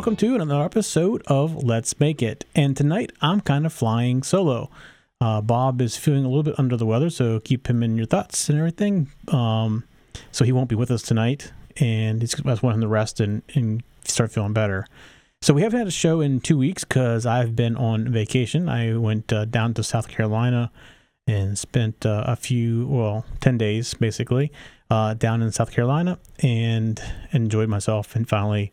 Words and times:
welcome 0.00 0.16
to 0.16 0.34
another 0.34 0.64
episode 0.64 1.22
of 1.26 1.62
Let's 1.62 2.00
Make 2.00 2.22
It. 2.22 2.46
And 2.54 2.74
tonight 2.74 3.12
I'm 3.20 3.42
kind 3.42 3.66
of 3.66 3.72
flying 3.74 4.22
solo. 4.22 4.70
Uh, 5.20 5.42
Bob 5.42 5.82
is 5.82 5.98
feeling 5.98 6.24
a 6.24 6.28
little 6.28 6.42
bit 6.42 6.58
under 6.58 6.74
the 6.74 6.86
weather, 6.86 7.10
so 7.10 7.38
keep 7.38 7.66
him 7.66 7.82
in 7.82 7.98
your 7.98 8.06
thoughts 8.06 8.48
and 8.48 8.56
everything. 8.56 9.08
Um, 9.28 9.84
so 10.32 10.42
he 10.42 10.52
won't 10.52 10.70
be 10.70 10.74
with 10.74 10.90
us 10.90 11.02
tonight, 11.02 11.52
and 11.76 12.22
it's, 12.22 12.34
I 12.34 12.44
just 12.44 12.62
want 12.62 12.76
him 12.76 12.80
to 12.80 12.88
rest 12.88 13.20
and, 13.20 13.42
and 13.54 13.82
start 14.06 14.32
feeling 14.32 14.54
better. 14.54 14.86
So 15.42 15.52
we 15.52 15.60
haven't 15.60 15.80
had 15.80 15.88
a 15.88 15.90
show 15.90 16.22
in 16.22 16.40
two 16.40 16.56
weeks 16.56 16.82
because 16.82 17.26
I've 17.26 17.54
been 17.54 17.76
on 17.76 18.10
vacation. 18.10 18.70
I 18.70 18.96
went 18.96 19.30
uh, 19.30 19.44
down 19.44 19.74
to 19.74 19.82
South 19.82 20.08
Carolina 20.08 20.72
and 21.26 21.58
spent 21.58 22.06
uh, 22.06 22.24
a 22.26 22.36
few, 22.36 22.86
well, 22.86 23.26
10 23.40 23.58
days 23.58 23.92
basically, 23.92 24.50
uh, 24.88 25.12
down 25.12 25.42
in 25.42 25.52
South 25.52 25.70
Carolina 25.72 26.18
and 26.42 27.02
enjoyed 27.32 27.68
myself 27.68 28.16
and 28.16 28.26
finally 28.26 28.72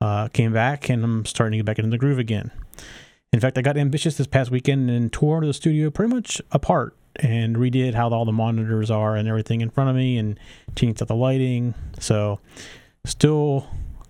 uh, 0.00 0.28
came 0.28 0.52
back 0.52 0.88
and 0.88 1.04
I'm 1.04 1.24
starting 1.24 1.52
to 1.52 1.58
get 1.58 1.66
back 1.66 1.78
into 1.78 1.90
the 1.90 1.98
groove 1.98 2.18
again. 2.18 2.50
In 3.32 3.40
fact, 3.40 3.58
I 3.58 3.62
got 3.62 3.76
ambitious 3.76 4.16
this 4.16 4.26
past 4.26 4.50
weekend 4.50 4.90
and 4.90 5.12
tore 5.12 5.44
the 5.44 5.52
studio 5.52 5.90
pretty 5.90 6.14
much 6.14 6.40
apart 6.52 6.96
and 7.16 7.56
redid 7.56 7.94
how 7.94 8.08
all 8.10 8.24
the 8.24 8.32
monitors 8.32 8.90
are 8.90 9.16
and 9.16 9.28
everything 9.28 9.60
in 9.60 9.70
front 9.70 9.90
of 9.90 9.96
me 9.96 10.18
and 10.18 10.38
changed 10.74 11.02
out 11.02 11.08
the 11.08 11.14
lighting. 11.14 11.74
So, 11.98 12.40
still 13.04 13.66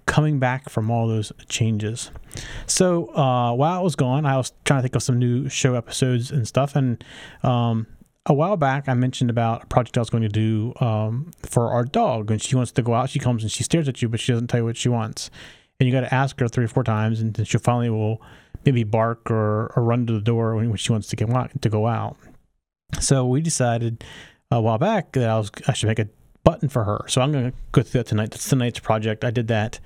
coming 0.06 0.38
back 0.38 0.68
from 0.68 0.90
all 0.90 1.08
those 1.08 1.32
changes. 1.48 2.10
So, 2.66 3.08
uh, 3.16 3.52
while 3.54 3.78
I 3.78 3.82
was 3.82 3.96
gone, 3.96 4.26
I 4.26 4.36
was 4.36 4.52
trying 4.64 4.78
to 4.78 4.82
think 4.82 4.96
of 4.96 5.02
some 5.02 5.18
new 5.18 5.48
show 5.48 5.74
episodes 5.74 6.30
and 6.30 6.46
stuff. 6.46 6.76
And 6.76 7.02
um, 7.42 7.86
a 8.26 8.34
while 8.34 8.56
back, 8.56 8.88
I 8.88 8.94
mentioned 8.94 9.30
about 9.30 9.64
a 9.64 9.66
project 9.66 9.96
I 9.96 10.00
was 10.00 10.10
going 10.10 10.22
to 10.22 10.28
do 10.28 10.72
um, 10.80 11.30
for 11.42 11.70
our 11.70 11.84
dog. 11.84 12.30
And 12.30 12.42
she 12.42 12.56
wants 12.56 12.72
to 12.72 12.82
go 12.82 12.94
out. 12.94 13.10
She 13.10 13.18
comes 13.18 13.42
and 13.42 13.50
she 13.50 13.62
stares 13.62 13.88
at 13.88 14.02
you, 14.02 14.08
but 14.08 14.20
she 14.20 14.32
doesn't 14.32 14.48
tell 14.48 14.60
you 14.60 14.64
what 14.64 14.76
she 14.76 14.88
wants. 14.88 15.30
And 15.78 15.86
you 15.86 15.92
got 15.92 16.00
to 16.00 16.14
ask 16.14 16.38
her 16.40 16.48
three 16.48 16.64
or 16.64 16.68
four 16.68 16.84
times, 16.84 17.20
and 17.20 17.34
then 17.34 17.44
she 17.44 17.58
finally 17.58 17.90
will 17.90 18.22
maybe 18.64 18.84
bark 18.84 19.30
or, 19.30 19.72
or 19.76 19.82
run 19.82 20.06
to 20.06 20.12
the 20.12 20.20
door 20.20 20.56
when 20.56 20.74
she 20.76 20.92
wants 20.92 21.08
to 21.08 21.16
get 21.16 21.28
to 21.60 21.68
go 21.68 21.86
out. 21.86 22.16
So 23.00 23.26
we 23.26 23.40
decided 23.40 24.04
a 24.50 24.60
while 24.60 24.78
back 24.78 25.12
that 25.12 25.28
I 25.28 25.36
was 25.36 25.50
I 25.66 25.72
should 25.72 25.88
make 25.88 25.98
a 25.98 26.08
button 26.44 26.68
for 26.68 26.84
her. 26.84 27.04
So 27.08 27.20
I'm 27.20 27.32
going 27.32 27.50
to 27.50 27.56
go 27.72 27.82
through 27.82 28.00
that 28.00 28.06
tonight. 28.06 28.30
That's 28.30 28.48
tonight's 28.48 28.78
project. 28.78 29.24
I 29.24 29.30
did 29.30 29.48
that 29.48 29.80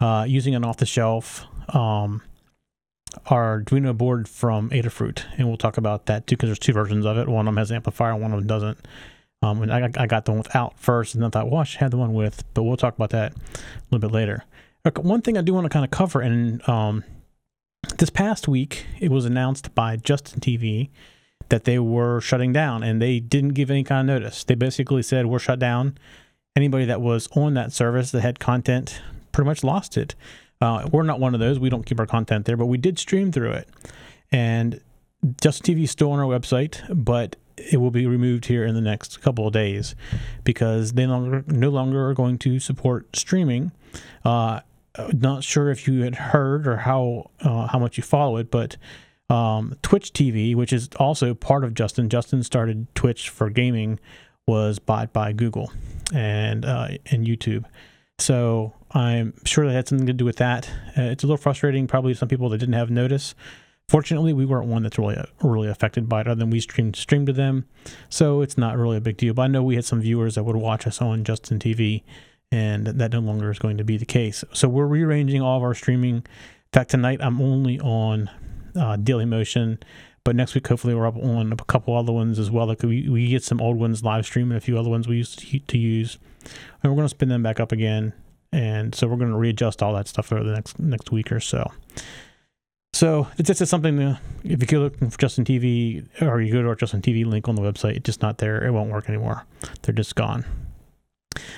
uh, 0.00 0.26
using 0.28 0.54
an 0.54 0.64
off 0.64 0.78
the 0.78 0.86
shelf 0.86 1.46
um, 1.74 2.22
Arduino 3.26 3.96
board 3.96 4.28
from 4.28 4.70
Adafruit, 4.70 5.24
and 5.36 5.48
we'll 5.48 5.56
talk 5.56 5.76
about 5.76 6.06
that 6.06 6.26
too 6.26 6.36
because 6.36 6.48
there's 6.48 6.58
two 6.58 6.72
versions 6.72 7.06
of 7.06 7.16
it. 7.18 7.28
One 7.28 7.46
of 7.46 7.54
them 7.54 7.58
has 7.58 7.70
an 7.70 7.76
amplifier, 7.76 8.14
one 8.16 8.32
of 8.32 8.38
them 8.38 8.46
doesn't. 8.46 8.78
Um, 9.42 9.62
and 9.62 9.72
I, 9.72 9.90
I 9.96 10.06
got 10.06 10.26
the 10.26 10.32
one 10.32 10.38
without 10.38 10.78
first, 10.78 11.14
and 11.14 11.22
then 11.22 11.28
I 11.28 11.30
thought, 11.30 11.50
well, 11.50 11.60
I 11.60 11.64
should 11.64 11.80
have 11.80 11.90
the 11.90 11.96
one 11.96 12.12
with, 12.12 12.44
but 12.52 12.62
we'll 12.62 12.76
talk 12.76 12.94
about 12.94 13.10
that 13.10 13.32
a 13.32 13.38
little 13.90 14.06
bit 14.06 14.14
later. 14.14 14.44
One 14.96 15.20
thing 15.20 15.36
I 15.36 15.42
do 15.42 15.52
want 15.52 15.66
to 15.66 15.68
kind 15.68 15.84
of 15.84 15.90
cover, 15.90 16.20
and 16.20 16.66
um, 16.68 17.04
this 17.98 18.10
past 18.10 18.48
week 18.48 18.86
it 18.98 19.10
was 19.10 19.26
announced 19.26 19.74
by 19.74 19.96
Justin 19.96 20.40
TV 20.40 20.88
that 21.50 21.64
they 21.64 21.78
were 21.78 22.20
shutting 22.20 22.52
down, 22.52 22.82
and 22.82 23.00
they 23.00 23.20
didn't 23.20 23.50
give 23.50 23.70
any 23.70 23.84
kind 23.84 24.08
of 24.08 24.14
notice. 24.14 24.42
They 24.44 24.54
basically 24.54 25.02
said 25.02 25.26
we're 25.26 25.38
shut 25.38 25.58
down. 25.58 25.98
Anybody 26.56 26.86
that 26.86 27.00
was 27.00 27.28
on 27.36 27.54
that 27.54 27.72
service 27.72 28.10
that 28.12 28.22
had 28.22 28.38
content 28.38 29.02
pretty 29.32 29.46
much 29.46 29.62
lost 29.62 29.96
it. 29.96 30.14
Uh, 30.60 30.88
we're 30.90 31.02
not 31.02 31.20
one 31.20 31.34
of 31.34 31.40
those. 31.40 31.58
We 31.58 31.70
don't 31.70 31.84
keep 31.84 32.00
our 32.00 32.06
content 32.06 32.46
there, 32.46 32.56
but 32.56 32.66
we 32.66 32.78
did 32.78 32.98
stream 32.98 33.32
through 33.32 33.52
it. 33.52 33.68
And 34.32 34.80
Justin 35.40 35.74
TV 35.74 35.84
is 35.84 35.90
still 35.90 36.12
on 36.12 36.18
our 36.18 36.26
website, 36.26 36.80
but 37.04 37.36
it 37.56 37.76
will 37.78 37.90
be 37.90 38.06
removed 38.06 38.46
here 38.46 38.64
in 38.64 38.74
the 38.74 38.80
next 38.80 39.20
couple 39.20 39.46
of 39.46 39.52
days 39.52 39.94
because 40.44 40.92
they 40.92 41.06
no 41.06 41.18
longer, 41.18 41.44
no 41.46 41.68
longer 41.68 42.08
are 42.08 42.14
going 42.14 42.38
to 42.38 42.58
support 42.58 43.14
streaming. 43.14 43.72
Uh, 44.24 44.60
not 45.12 45.44
sure 45.44 45.70
if 45.70 45.86
you 45.86 46.02
had 46.02 46.14
heard 46.16 46.66
or 46.66 46.78
how 46.78 47.30
uh, 47.40 47.66
how 47.68 47.78
much 47.78 47.96
you 47.96 48.02
follow 48.02 48.36
it, 48.36 48.50
but 48.50 48.76
um, 49.28 49.76
Twitch 49.82 50.12
TV, 50.12 50.54
which 50.54 50.72
is 50.72 50.88
also 50.96 51.34
part 51.34 51.64
of 51.64 51.74
Justin, 51.74 52.08
Justin 52.08 52.42
started 52.42 52.92
Twitch 52.94 53.28
for 53.28 53.48
gaming, 53.48 54.00
was 54.46 54.78
bought 54.78 55.12
by 55.12 55.32
Google 55.32 55.72
and 56.12 56.64
uh, 56.64 56.88
and 57.06 57.26
YouTube. 57.26 57.64
So 58.18 58.74
I'm 58.90 59.34
sure 59.46 59.66
that 59.66 59.72
had 59.72 59.88
something 59.88 60.06
to 60.06 60.12
do 60.12 60.24
with 60.24 60.36
that. 60.36 60.68
Uh, 60.98 61.02
it's 61.02 61.22
a 61.22 61.26
little 61.26 61.36
frustrating, 61.36 61.86
probably 61.86 62.12
some 62.12 62.28
people 62.28 62.48
that 62.50 62.58
didn't 62.58 62.74
have 62.74 62.90
notice. 62.90 63.34
Fortunately, 63.88 64.32
we 64.32 64.44
weren't 64.44 64.66
one 64.66 64.82
that's 64.82 64.98
really 64.98 65.16
really 65.42 65.68
affected 65.68 66.08
by 66.08 66.20
it, 66.20 66.26
other 66.26 66.38
than 66.38 66.50
we 66.50 66.60
streamed 66.60 66.96
streamed 66.96 67.26
to 67.28 67.32
them, 67.32 67.66
so 68.08 68.40
it's 68.40 68.58
not 68.58 68.76
really 68.76 68.96
a 68.96 69.00
big 69.00 69.16
deal. 69.16 69.34
But 69.34 69.42
I 69.42 69.46
know 69.48 69.62
we 69.62 69.76
had 69.76 69.84
some 69.84 70.00
viewers 70.00 70.34
that 70.34 70.44
would 70.44 70.56
watch 70.56 70.86
us 70.86 71.00
on 71.00 71.24
Justin 71.24 71.58
TV, 71.58 72.02
and 72.52 72.86
that 72.86 73.12
no 73.12 73.20
longer 73.20 73.50
is 73.50 73.58
going 73.58 73.78
to 73.78 73.84
be 73.84 73.96
the 73.96 74.06
case. 74.06 74.44
So 74.52 74.68
we're 74.68 74.86
rearranging 74.86 75.40
all 75.40 75.56
of 75.56 75.62
our 75.62 75.74
streaming. 75.74 76.16
In 76.16 76.24
fact, 76.72 76.90
tonight 76.90 77.20
I'm 77.22 77.40
only 77.40 77.78
on 77.80 78.30
uh, 78.76 78.96
Daily 78.96 79.24
Motion, 79.24 79.78
but 80.24 80.36
next 80.36 80.54
week 80.54 80.66
hopefully 80.66 80.94
we're 80.94 81.06
up 81.06 81.16
on 81.16 81.52
a 81.52 81.56
couple 81.56 81.96
other 81.96 82.12
ones 82.12 82.38
as 82.38 82.50
well. 82.50 82.66
Like 82.66 82.82
we, 82.82 83.08
we 83.08 83.28
get 83.28 83.44
some 83.44 83.60
old 83.60 83.78
ones 83.78 84.02
live 84.02 84.26
stream 84.26 84.50
and 84.50 84.58
a 84.58 84.60
few 84.60 84.78
other 84.78 84.90
ones 84.90 85.06
we 85.06 85.16
used 85.16 85.68
to, 85.68 85.78
use, 85.78 86.18
and 86.82 86.90
we're 86.90 86.96
going 86.96 87.06
to 87.06 87.10
spin 87.10 87.28
them 87.28 87.42
back 87.42 87.60
up 87.60 87.72
again 87.72 88.12
and 88.52 88.94
so 88.94 89.06
we're 89.06 89.16
going 89.16 89.30
to 89.30 89.36
readjust 89.36 89.82
all 89.82 89.94
that 89.94 90.08
stuff 90.08 90.32
over 90.32 90.42
the 90.42 90.52
next 90.52 90.78
next 90.78 91.12
week 91.12 91.30
or 91.30 91.40
so. 91.40 91.70
So 92.92 93.28
it's 93.38 93.46
just 93.46 93.64
something 93.66 94.16
if 94.44 94.60
you 94.60 94.66
go 94.66 94.80
looking 94.80 95.10
for 95.10 95.18
Justin 95.18 95.44
TV 95.44 96.04
or 96.20 96.40
you 96.40 96.52
go 96.52 96.62
to 96.62 96.68
our 96.68 96.74
Justin 96.74 97.00
TV 97.00 97.24
link 97.24 97.48
on 97.48 97.54
the 97.54 97.62
website, 97.62 97.96
it's 97.96 98.06
just 98.06 98.22
not 98.22 98.38
there. 98.38 98.64
It 98.64 98.72
won't 98.72 98.90
work 98.90 99.08
anymore. 99.08 99.46
They're 99.82 99.94
just 99.94 100.16
gone. 100.16 100.44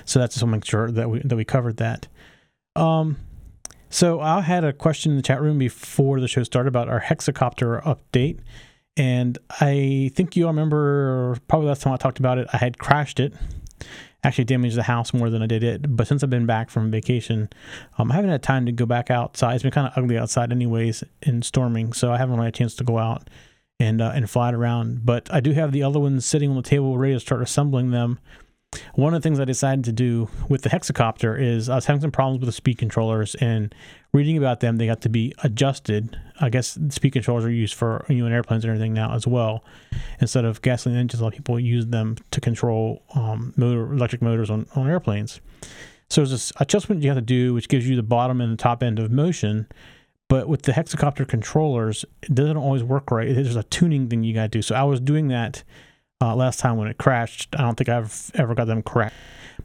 So 0.05 0.19
that's 0.19 0.35
just 0.35 0.47
make 0.47 0.65
sure 0.65 0.91
that 0.91 1.11
we 1.11 1.21
that 1.21 1.37
we 1.37 1.45
covered 1.45 1.79
that. 1.79 2.09
Um, 2.77 3.17
so 3.91 4.21
I 4.21 4.41
had 4.41 4.65
a 4.65 4.73
question 4.73 5.13
in 5.13 5.17
the 5.17 5.23
chat 5.23 5.43
room 5.43 5.59
before 5.59 6.21
the 6.21 6.29
show 6.29 6.43
started 6.43 6.69
about 6.69 6.89
our 6.89 7.01
hexacopter 7.01 7.83
update, 7.83 8.41
and 8.97 9.39
I 9.61 10.11
think 10.15 10.37
you 10.37 10.45
all 10.45 10.53
remember 10.53 11.37
probably 11.49 11.69
last 11.69 11.83
time 11.83 11.93
I 11.93 11.97
talked 11.97 12.19
about 12.19 12.39
it. 12.39 12.49
I 12.53 12.57
had 12.57 12.79
crashed 12.79 13.21
it 13.21 13.35
actually 14.25 14.45
damaged 14.45 14.77
the 14.77 14.85
house 14.85 15.13
more 15.13 15.31
than 15.31 15.43
I 15.43 15.47
did 15.47 15.65
it. 15.65 15.97
But 15.97 16.07
since 16.07 16.23
I've 16.23 16.31
been 16.31 16.47
back 16.47 16.71
from 16.71 16.91
vacation, 16.91 17.49
um, 17.99 18.13
I 18.13 18.15
haven't 18.15 18.31
had 18.31 18.43
time 18.43 18.67
to 18.67 18.73
go 18.73 18.87
back 18.87 19.11
outside. 19.11 19.55
It's 19.55 19.63
been 19.63 19.73
kind 19.73 19.89
of 19.89 19.93
ugly 19.97 20.19
outside, 20.19 20.53
anyways, 20.53 21.05
in 21.23 21.43
storming, 21.43 21.93
so 21.93 22.13
I 22.13 22.19
haven't 22.19 22.37
really 22.37 22.47
had 22.47 22.55
a 22.55 22.59
chance 22.59 22.75
to 22.77 22.85
go 22.85 22.99
out 22.99 23.29
and 23.81 24.01
uh, 24.01 24.13
and 24.15 24.29
fly 24.29 24.51
it 24.51 24.55
around. 24.55 25.05
But 25.05 25.33
I 25.33 25.41
do 25.41 25.53
have 25.53 25.73
the 25.73 25.83
other 25.83 25.99
ones 25.99 26.25
sitting 26.25 26.51
on 26.51 26.57
the 26.57 26.63
table, 26.63 26.97
ready 26.99 27.15
to 27.15 27.21
start 27.21 27.43
assembling 27.43 27.91
them. 27.91 28.19
One 28.95 29.15
of 29.15 29.23
the 29.23 29.27
things 29.27 29.39
I 29.39 29.45
decided 29.45 29.85
to 29.85 29.93
do 29.93 30.29
with 30.49 30.63
the 30.63 30.71
hexacopter 30.71 31.39
is 31.39 31.69
I 31.69 31.75
was 31.75 31.87
having 31.87 32.01
some 32.01 32.11
problems 32.11 32.41
with 32.41 32.49
the 32.49 32.53
speed 32.53 32.79
controllers 32.79 33.35
and 33.37 33.75
reading 34.13 34.37
about 34.37 34.61
them, 34.61 34.77
they 34.77 34.87
got 34.87 35.01
to 35.03 35.09
be 35.09 35.35
adjusted. 35.43 36.19
I 36.41 36.49
guess 36.49 36.79
speed 36.91 37.13
controllers 37.13 37.45
are 37.45 37.51
used 37.51 37.75
for 37.75 38.05
you 38.09 38.19
know 38.19 38.27
in 38.27 38.33
airplanes 38.33 38.65
and 38.65 38.71
everything 38.71 38.95
now 38.95 39.15
as 39.15 39.27
well. 39.27 39.65
Instead 40.21 40.45
of 40.45 40.63
gasoline 40.63 40.99
engines, 40.99 41.21
a 41.21 41.25
lot 41.25 41.33
of 41.33 41.37
people 41.37 41.59
use 41.59 41.87
them 41.87 42.17
to 42.31 42.41
control 42.41 43.03
um, 43.15 43.53
motor 43.57 43.93
electric 43.93 44.23
motors 44.23 44.51
on, 44.51 44.67
on 44.75 44.89
airplanes. 44.89 45.41
So 46.09 46.21
there's 46.21 46.31
this 46.31 46.53
adjustment 46.61 47.03
you 47.03 47.09
have 47.09 47.17
to 47.17 47.23
do, 47.23 47.55
which 47.55 47.69
gives 47.69 47.89
you 47.89 47.97
the 47.97 48.03
bottom 48.03 48.41
and 48.41 48.53
the 48.53 48.63
top 48.63 48.83
end 48.83 48.99
of 48.99 49.11
motion. 49.11 49.67
But 50.29 50.49
with 50.49 50.63
the 50.63 50.73
hexacopter 50.73 51.27
controllers, 51.29 52.05
it 52.23 52.35
doesn't 52.35 52.57
always 52.57 52.83
work 52.83 53.11
right. 53.11 53.35
There's 53.35 53.57
a 53.57 53.65
tuning 53.65 54.09
thing 54.09 54.23
you 54.23 54.35
got 54.35 54.45
to 54.45 54.49
do. 54.49 54.63
So 54.63 54.75
I 54.75 54.83
was 54.83 55.01
doing 55.01 55.29
that 55.29 55.63
uh, 56.23 56.37
last 56.37 56.61
time 56.61 56.77
when 56.77 56.89
it 56.89 56.99
crashed. 56.99 57.55
I 57.59 57.63
don't 57.63 57.75
think 57.75 57.89
I've 57.89 58.31
ever 58.35 58.55
got 58.55 58.67
them 58.67 58.83
correct. 58.83 59.15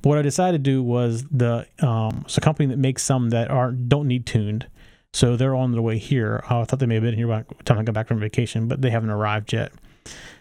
But 0.01 0.09
what 0.09 0.18
I 0.18 0.21
decided 0.24 0.63
to 0.63 0.71
do 0.71 0.83
was 0.83 1.24
the 1.25 1.68
um, 1.80 2.24
it's 2.25 2.38
a 2.38 2.42
company 2.42 2.68
that 2.68 2.77
makes 2.77 3.04
some 3.04 3.30
that 3.30 3.50
aren't 3.50 3.88
don't 3.88 4.07
need 4.07 4.25
tuned, 4.25 4.68
so 5.13 5.36
they're 5.36 5.56
on 5.56 5.71
their 5.71 5.81
way 5.81 5.98
here. 5.98 6.44
Uh, 6.50 6.62
I 6.62 6.63
thought 6.65 6.80
they 6.80 6.86
may 6.86 6.95
have 6.95 7.04
been 7.04 7.15
here 7.15 7.27
by 7.27 7.44
the 7.44 7.63
time 7.63 7.77
I 7.77 7.83
got 7.83 7.94
back 7.94 8.07
from 8.07 8.19
vacation, 8.19 8.68
but 8.68 8.81
they 8.81 8.89
haven't 8.89 9.09
arrived 9.09 9.54
yet. 9.54 9.71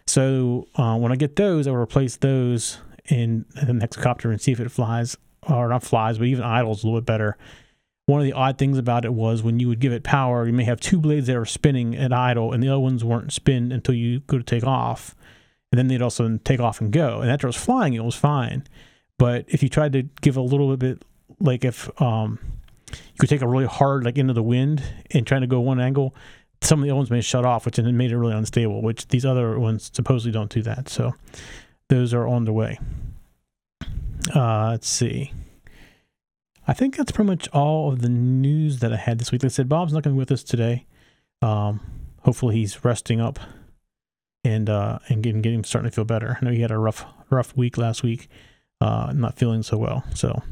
So 0.06 0.68
uh, 0.76 0.96
when 0.96 1.12
I 1.12 1.16
get 1.16 1.36
those, 1.36 1.66
I'll 1.66 1.74
replace 1.74 2.16
those 2.16 2.78
in 3.08 3.44
the 3.62 3.72
next 3.72 3.96
copter 3.98 4.30
and 4.30 4.40
see 4.40 4.52
if 4.52 4.60
it 4.60 4.70
flies 4.70 5.16
or 5.42 5.68
not 5.68 5.82
flies, 5.82 6.18
but 6.18 6.26
even 6.26 6.44
idles 6.44 6.82
a 6.82 6.86
little 6.86 7.00
bit 7.00 7.06
better. 7.06 7.36
One 8.06 8.20
of 8.20 8.24
the 8.24 8.32
odd 8.32 8.56
things 8.56 8.78
about 8.78 9.04
it 9.04 9.12
was 9.12 9.42
when 9.42 9.58
you 9.58 9.68
would 9.68 9.80
give 9.80 9.92
it 9.92 10.04
power, 10.04 10.46
you 10.46 10.52
may 10.52 10.64
have 10.64 10.78
two 10.80 10.98
blades 10.98 11.26
that 11.26 11.36
are 11.36 11.44
spinning 11.44 11.96
at 11.96 12.12
idle, 12.12 12.52
and 12.52 12.62
the 12.62 12.68
other 12.68 12.80
ones 12.80 13.04
weren't 13.04 13.32
spin 13.32 13.72
until 13.72 13.94
you 13.94 14.20
go 14.20 14.38
to 14.38 14.44
take 14.44 14.64
off, 14.64 15.16
and 15.76 15.78
then 15.78 15.88
they'd 15.88 16.00
also 16.00 16.38
take 16.42 16.58
off 16.58 16.80
and 16.80 16.90
go. 16.90 17.20
And 17.20 17.30
after 17.30 17.46
it 17.46 17.50
was 17.50 17.56
flying, 17.56 17.92
it 17.92 18.02
was 18.02 18.14
fine. 18.14 18.64
But 19.18 19.44
if 19.48 19.62
you 19.62 19.68
tried 19.68 19.92
to 19.92 20.04
give 20.22 20.38
a 20.38 20.40
little 20.40 20.74
bit, 20.78 21.02
like 21.38 21.66
if 21.66 21.90
um, 22.00 22.38
you 22.90 23.18
could 23.18 23.28
take 23.28 23.42
a 23.42 23.46
really 23.46 23.66
hard 23.66 24.02
like 24.02 24.16
into 24.16 24.32
the 24.32 24.42
wind 24.42 24.82
and 25.10 25.26
trying 25.26 25.42
to 25.42 25.46
go 25.46 25.60
one 25.60 25.78
angle, 25.78 26.14
some 26.62 26.80
of 26.80 26.88
the 26.88 26.96
ones 26.96 27.10
may 27.10 27.20
shut 27.20 27.44
off, 27.44 27.66
which 27.66 27.78
made 27.78 28.10
it 28.10 28.16
really 28.16 28.32
unstable. 28.32 28.80
Which 28.80 29.06
these 29.08 29.26
other 29.26 29.58
ones 29.58 29.90
supposedly 29.92 30.32
don't 30.32 30.50
do 30.50 30.62
that. 30.62 30.88
So 30.88 31.12
those 31.88 32.14
are 32.14 32.26
on 32.26 32.46
the 32.46 32.54
way. 32.54 32.78
Uh, 34.34 34.70
let's 34.70 34.88
see. 34.88 35.34
I 36.66 36.72
think 36.72 36.96
that's 36.96 37.12
pretty 37.12 37.28
much 37.28 37.48
all 37.48 37.92
of 37.92 38.00
the 38.00 38.08
news 38.08 38.78
that 38.78 38.94
I 38.94 38.96
had 38.96 39.18
this 39.18 39.30
week. 39.30 39.42
Like 39.42 39.50
I 39.50 39.52
said, 39.52 39.68
Bob's 39.68 39.92
not 39.92 40.02
going 40.02 40.14
to 40.14 40.16
be 40.16 40.20
with 40.20 40.32
us 40.32 40.42
today. 40.42 40.86
Um, 41.42 41.80
hopefully, 42.22 42.56
he's 42.56 42.82
resting 42.82 43.20
up 43.20 43.38
and 44.46 44.70
uh, 44.70 44.98
and 45.08 45.22
getting 45.22 45.42
getting 45.42 45.64
starting 45.64 45.90
to 45.90 45.94
feel 45.94 46.04
better. 46.04 46.38
I 46.40 46.44
know 46.44 46.52
he 46.52 46.60
had 46.60 46.70
a 46.70 46.78
rough 46.78 47.04
rough 47.30 47.56
week 47.56 47.76
last 47.76 48.02
week 48.02 48.28
uh, 48.80 49.12
not 49.14 49.36
feeling 49.36 49.62
so 49.62 49.76
well. 49.78 50.04
So, 50.14 50.42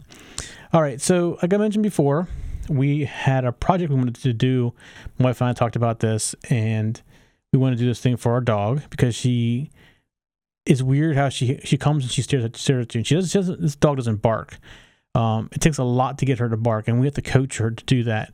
all 0.73 0.83
right. 0.83 1.01
So, 1.01 1.39
like 1.43 1.53
I 1.53 1.57
mentioned 1.57 1.83
before, 1.83 2.29
we 2.69 3.05
had 3.05 3.45
a 3.45 3.53
project 3.53 3.91
we 3.91 3.97
wanted 3.97 4.17
to 4.17 4.33
do. 4.33 4.73
My 5.19 5.27
wife 5.27 5.41
and 5.41 5.51
I 5.51 5.53
talked 5.53 5.77
about 5.77 6.01
this, 6.01 6.35
and 6.51 7.01
we 7.53 7.59
want 7.59 7.77
to 7.77 7.79
do 7.79 7.87
this 7.87 8.01
thing 8.01 8.17
for 8.17 8.33
our 8.33 8.41
dog 8.41 8.83
because 8.91 9.15
she 9.15 9.71
is 10.67 10.83
weird 10.83 11.17
how 11.17 11.29
she 11.29 11.61
she 11.65 11.77
comes 11.77 12.05
and 12.05 12.11
she 12.11 12.23
stares 12.23 12.45
at, 12.45 12.57
stares 12.57 12.87
at 12.87 12.95
you. 12.95 13.01
And 13.01 13.07
she 13.07 13.15
doesn't, 13.15 13.31
she 13.31 13.39
doesn't. 13.39 13.61
This 13.61 13.77
dog 13.77 13.97
doesn't 13.97 14.23
bark. 14.23 14.59
Um, 15.15 15.49
it 15.53 15.61
takes 15.61 15.79
a 15.79 15.85
lot 15.85 16.19
to 16.19 16.27
get 16.27 16.39
her 16.39 16.49
to 16.49 16.57
bark, 16.57 16.89
and 16.89 16.99
we 16.99 17.07
have 17.07 17.15
to 17.15 17.23
coach 17.23 17.59
her 17.59 17.71
to 17.71 17.85
do 17.85 18.03
that. 18.05 18.33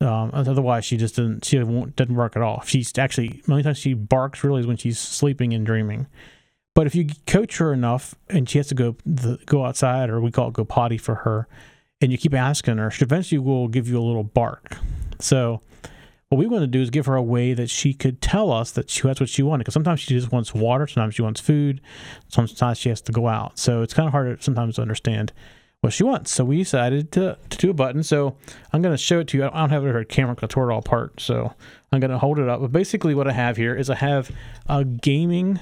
Um, 0.00 0.30
otherwise, 0.32 0.84
she 0.84 0.96
just 0.96 1.16
doesn't. 1.16 1.44
She 1.44 1.58
doesn't 1.58 2.14
bark 2.14 2.36
at 2.36 2.42
all. 2.42 2.62
She's 2.64 2.96
actually 2.98 3.42
the 3.44 3.52
only 3.52 3.64
time 3.64 3.74
she 3.74 3.94
barks 3.94 4.44
really 4.44 4.60
is 4.60 4.66
when 4.66 4.76
she's 4.76 4.98
sleeping 4.98 5.52
and 5.52 5.66
dreaming. 5.66 6.06
But 6.74 6.86
if 6.86 6.94
you 6.94 7.08
coach 7.26 7.58
her 7.58 7.72
enough, 7.72 8.14
and 8.28 8.48
she 8.48 8.58
has 8.58 8.68
to 8.68 8.74
go 8.76 8.96
the, 9.04 9.38
go 9.46 9.64
outside, 9.64 10.10
or 10.10 10.20
we 10.20 10.30
call 10.30 10.48
it 10.48 10.54
go 10.54 10.64
potty 10.64 10.98
for 10.98 11.16
her, 11.16 11.48
and 12.00 12.12
you 12.12 12.18
keep 12.18 12.32
asking 12.32 12.78
her, 12.78 12.90
she 12.90 13.04
eventually 13.04 13.40
will 13.40 13.66
give 13.66 13.88
you 13.88 13.98
a 13.98 14.04
little 14.04 14.22
bark. 14.22 14.76
So 15.18 15.62
what 16.28 16.38
we 16.38 16.46
want 16.46 16.62
to 16.62 16.68
do 16.68 16.80
is 16.80 16.90
give 16.90 17.06
her 17.06 17.16
a 17.16 17.22
way 17.22 17.54
that 17.54 17.70
she 17.70 17.94
could 17.94 18.20
tell 18.20 18.52
us 18.52 18.70
that 18.72 18.90
she 18.90 19.02
that's 19.02 19.18
what 19.18 19.28
she 19.28 19.42
wanted. 19.42 19.64
Because 19.64 19.74
sometimes 19.74 19.98
she 19.98 20.14
just 20.14 20.30
wants 20.30 20.54
water, 20.54 20.86
sometimes 20.86 21.16
she 21.16 21.22
wants 21.22 21.40
food, 21.40 21.80
sometimes 22.28 22.78
she 22.78 22.90
has 22.90 23.00
to 23.02 23.12
go 23.12 23.26
out. 23.26 23.58
So 23.58 23.82
it's 23.82 23.94
kind 23.94 24.06
of 24.06 24.12
hard 24.12 24.42
sometimes 24.44 24.76
to 24.76 24.82
understand 24.82 25.32
what 25.80 25.92
she 25.92 26.02
wants. 26.02 26.32
So 26.32 26.44
we 26.44 26.58
decided 26.58 27.12
to, 27.12 27.38
to 27.50 27.56
do 27.58 27.70
a 27.70 27.74
button. 27.74 28.02
So 28.02 28.36
I'm 28.72 28.82
going 28.82 28.94
to 28.94 28.98
show 28.98 29.20
it 29.20 29.28
to 29.28 29.38
you. 29.38 29.44
I 29.44 29.50
don't 29.50 29.70
have 29.70 29.86
it 29.86 29.94
on 29.94 30.04
camera 30.06 30.34
because 30.34 30.48
I 30.48 30.52
tore 30.52 30.70
it 30.70 30.72
all 30.72 30.80
apart. 30.80 31.20
So 31.20 31.54
I'm 31.92 32.00
going 32.00 32.10
to 32.10 32.18
hold 32.18 32.38
it 32.38 32.48
up. 32.48 32.60
But 32.60 32.72
basically, 32.72 33.14
what 33.14 33.28
I 33.28 33.32
have 33.32 33.56
here 33.56 33.74
is 33.74 33.88
I 33.90 33.94
have 33.96 34.30
a 34.66 34.84
gaming 34.84 35.60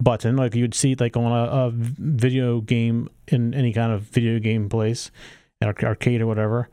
button, 0.00 0.36
like 0.36 0.54
you'd 0.54 0.74
see 0.74 0.94
like 0.94 1.16
on 1.16 1.32
a, 1.32 1.66
a 1.66 1.70
video 1.72 2.60
game 2.60 3.08
in 3.28 3.54
any 3.54 3.72
kind 3.72 3.92
of 3.92 4.02
video 4.02 4.38
game 4.38 4.68
place, 4.68 5.10
arcade 5.62 6.20
or 6.20 6.26
whatever. 6.26 6.68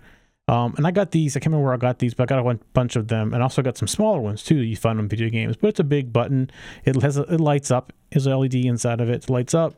Um, 0.50 0.74
and 0.76 0.86
I 0.86 0.92
got 0.92 1.12
these. 1.12 1.38
I 1.38 1.40
can't 1.40 1.48
remember 1.48 1.66
where 1.66 1.74
I 1.74 1.78
got 1.78 2.00
these, 2.00 2.14
but 2.14 2.24
I 2.24 2.36
got 2.36 2.46
a 2.46 2.60
bunch 2.74 2.98
of 2.98 3.08
them, 3.08 3.34
and 3.34 3.42
also 3.42 3.62
got 3.62 3.78
some 3.78 3.88
smaller 3.88 4.20
ones 4.20 4.44
too. 4.44 4.58
That 4.58 4.66
you 4.66 4.76
find 4.76 5.00
on 5.00 5.08
video 5.08 5.30
games, 5.30 5.56
but 5.56 5.70
it's 5.70 5.80
a 5.80 5.86
big 5.86 6.12
button. 6.12 6.52
It 6.84 7.02
has 7.02 7.18
a, 7.18 7.22
it 7.24 7.40
lights 7.40 7.72
up. 7.72 7.94
There's 8.12 8.28
an 8.28 8.38
LED 8.38 8.56
inside 8.56 9.00
of 9.00 9.10
it. 9.10 9.24
It 9.24 9.30
lights 9.30 9.54
up. 9.54 9.74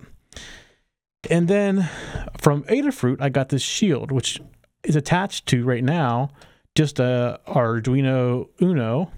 And 1.30 1.48
then 1.48 1.90
from 2.38 2.64
Adafruit, 2.64 3.22
I 3.22 3.30
got 3.30 3.50
this 3.50 3.62
shield, 3.62 4.12
which 4.12 4.40
is 4.84 4.96
attached 4.96 5.48
to 5.48 5.64
right 5.64 5.84
now 5.84 6.30
just 6.76 7.00
a 7.00 7.40
Arduino 7.48 8.50
Uno, 8.62 9.12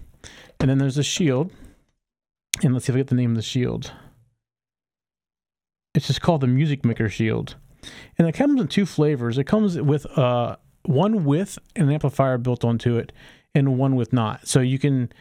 and 0.59 0.69
then 0.69 0.77
there's 0.77 0.97
a 0.97 1.03
shield. 1.03 1.51
And 2.63 2.73
let's 2.73 2.85
see 2.85 2.91
if 2.91 2.95
I 2.95 2.99
get 2.99 3.07
the 3.07 3.15
name 3.15 3.31
of 3.31 3.35
the 3.35 3.41
shield. 3.41 3.91
It's 5.93 6.07
just 6.07 6.21
called 6.21 6.41
the 6.41 6.47
Music 6.47 6.85
Maker 6.85 7.09
Shield, 7.09 7.55
and 8.17 8.27
it 8.27 8.33
comes 8.33 8.61
in 8.61 8.67
two 8.67 8.85
flavors. 8.85 9.37
It 9.37 9.45
comes 9.45 9.79
with 9.79 10.05
uh 10.17 10.57
one 10.83 11.25
with 11.25 11.59
an 11.75 11.91
amplifier 11.91 12.37
built 12.37 12.63
onto 12.63 12.97
it, 12.97 13.11
and 13.55 13.77
one 13.77 13.95
with 13.95 14.13
not. 14.13 14.47
So 14.47 14.59
you 14.59 14.79
can 14.79 15.11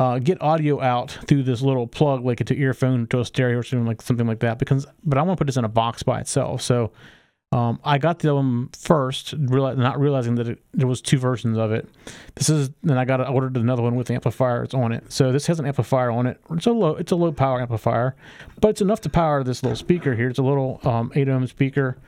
uh, 0.00 0.18
get 0.18 0.40
audio 0.40 0.80
out 0.80 1.10
through 1.28 1.42
this 1.42 1.60
little 1.60 1.86
plug, 1.86 2.24
like 2.24 2.42
to 2.42 2.58
earphone 2.58 3.06
to 3.08 3.20
a 3.20 3.24
stereo 3.24 3.58
or 3.58 3.62
something 3.62 3.86
like 3.86 4.00
something 4.00 4.26
like 4.26 4.40
that. 4.40 4.58
Because, 4.58 4.86
but 5.04 5.18
I 5.18 5.22
want 5.22 5.36
to 5.36 5.40
put 5.40 5.46
this 5.46 5.58
in 5.58 5.64
a 5.66 5.68
box 5.68 6.02
by 6.02 6.20
itself. 6.20 6.62
So 6.62 6.90
um, 7.52 7.78
I 7.84 7.98
got 7.98 8.20
them 8.20 8.70
first, 8.72 9.34
realize, 9.36 9.76
not 9.76 10.00
realizing 10.00 10.36
that 10.36 10.48
it, 10.48 10.58
there 10.72 10.86
was 10.86 11.02
two 11.02 11.18
versions 11.18 11.58
of 11.58 11.70
it. 11.70 11.86
This 12.34 12.48
is 12.48 12.70
then 12.82 12.96
I 12.96 13.04
got 13.04 13.28
ordered 13.28 13.58
another 13.58 13.82
one 13.82 13.94
with 13.94 14.10
amplifiers 14.10 14.72
on 14.72 14.92
it. 14.92 15.12
So 15.12 15.32
this 15.32 15.46
has 15.48 15.60
an 15.60 15.66
amplifier 15.66 16.10
on 16.10 16.26
it. 16.26 16.40
It's 16.50 16.64
a 16.64 16.72
low, 16.72 16.96
it's 16.96 17.12
a 17.12 17.16
low 17.16 17.30
power 17.30 17.60
amplifier, 17.60 18.16
but 18.58 18.68
it's 18.68 18.80
enough 18.80 19.02
to 19.02 19.10
power 19.10 19.44
this 19.44 19.62
little 19.62 19.76
speaker 19.76 20.14
here. 20.14 20.30
It's 20.30 20.38
a 20.38 20.42
little 20.42 20.80
um, 20.82 21.12
eight 21.14 21.28
ohm 21.28 21.46
speaker, 21.46 21.98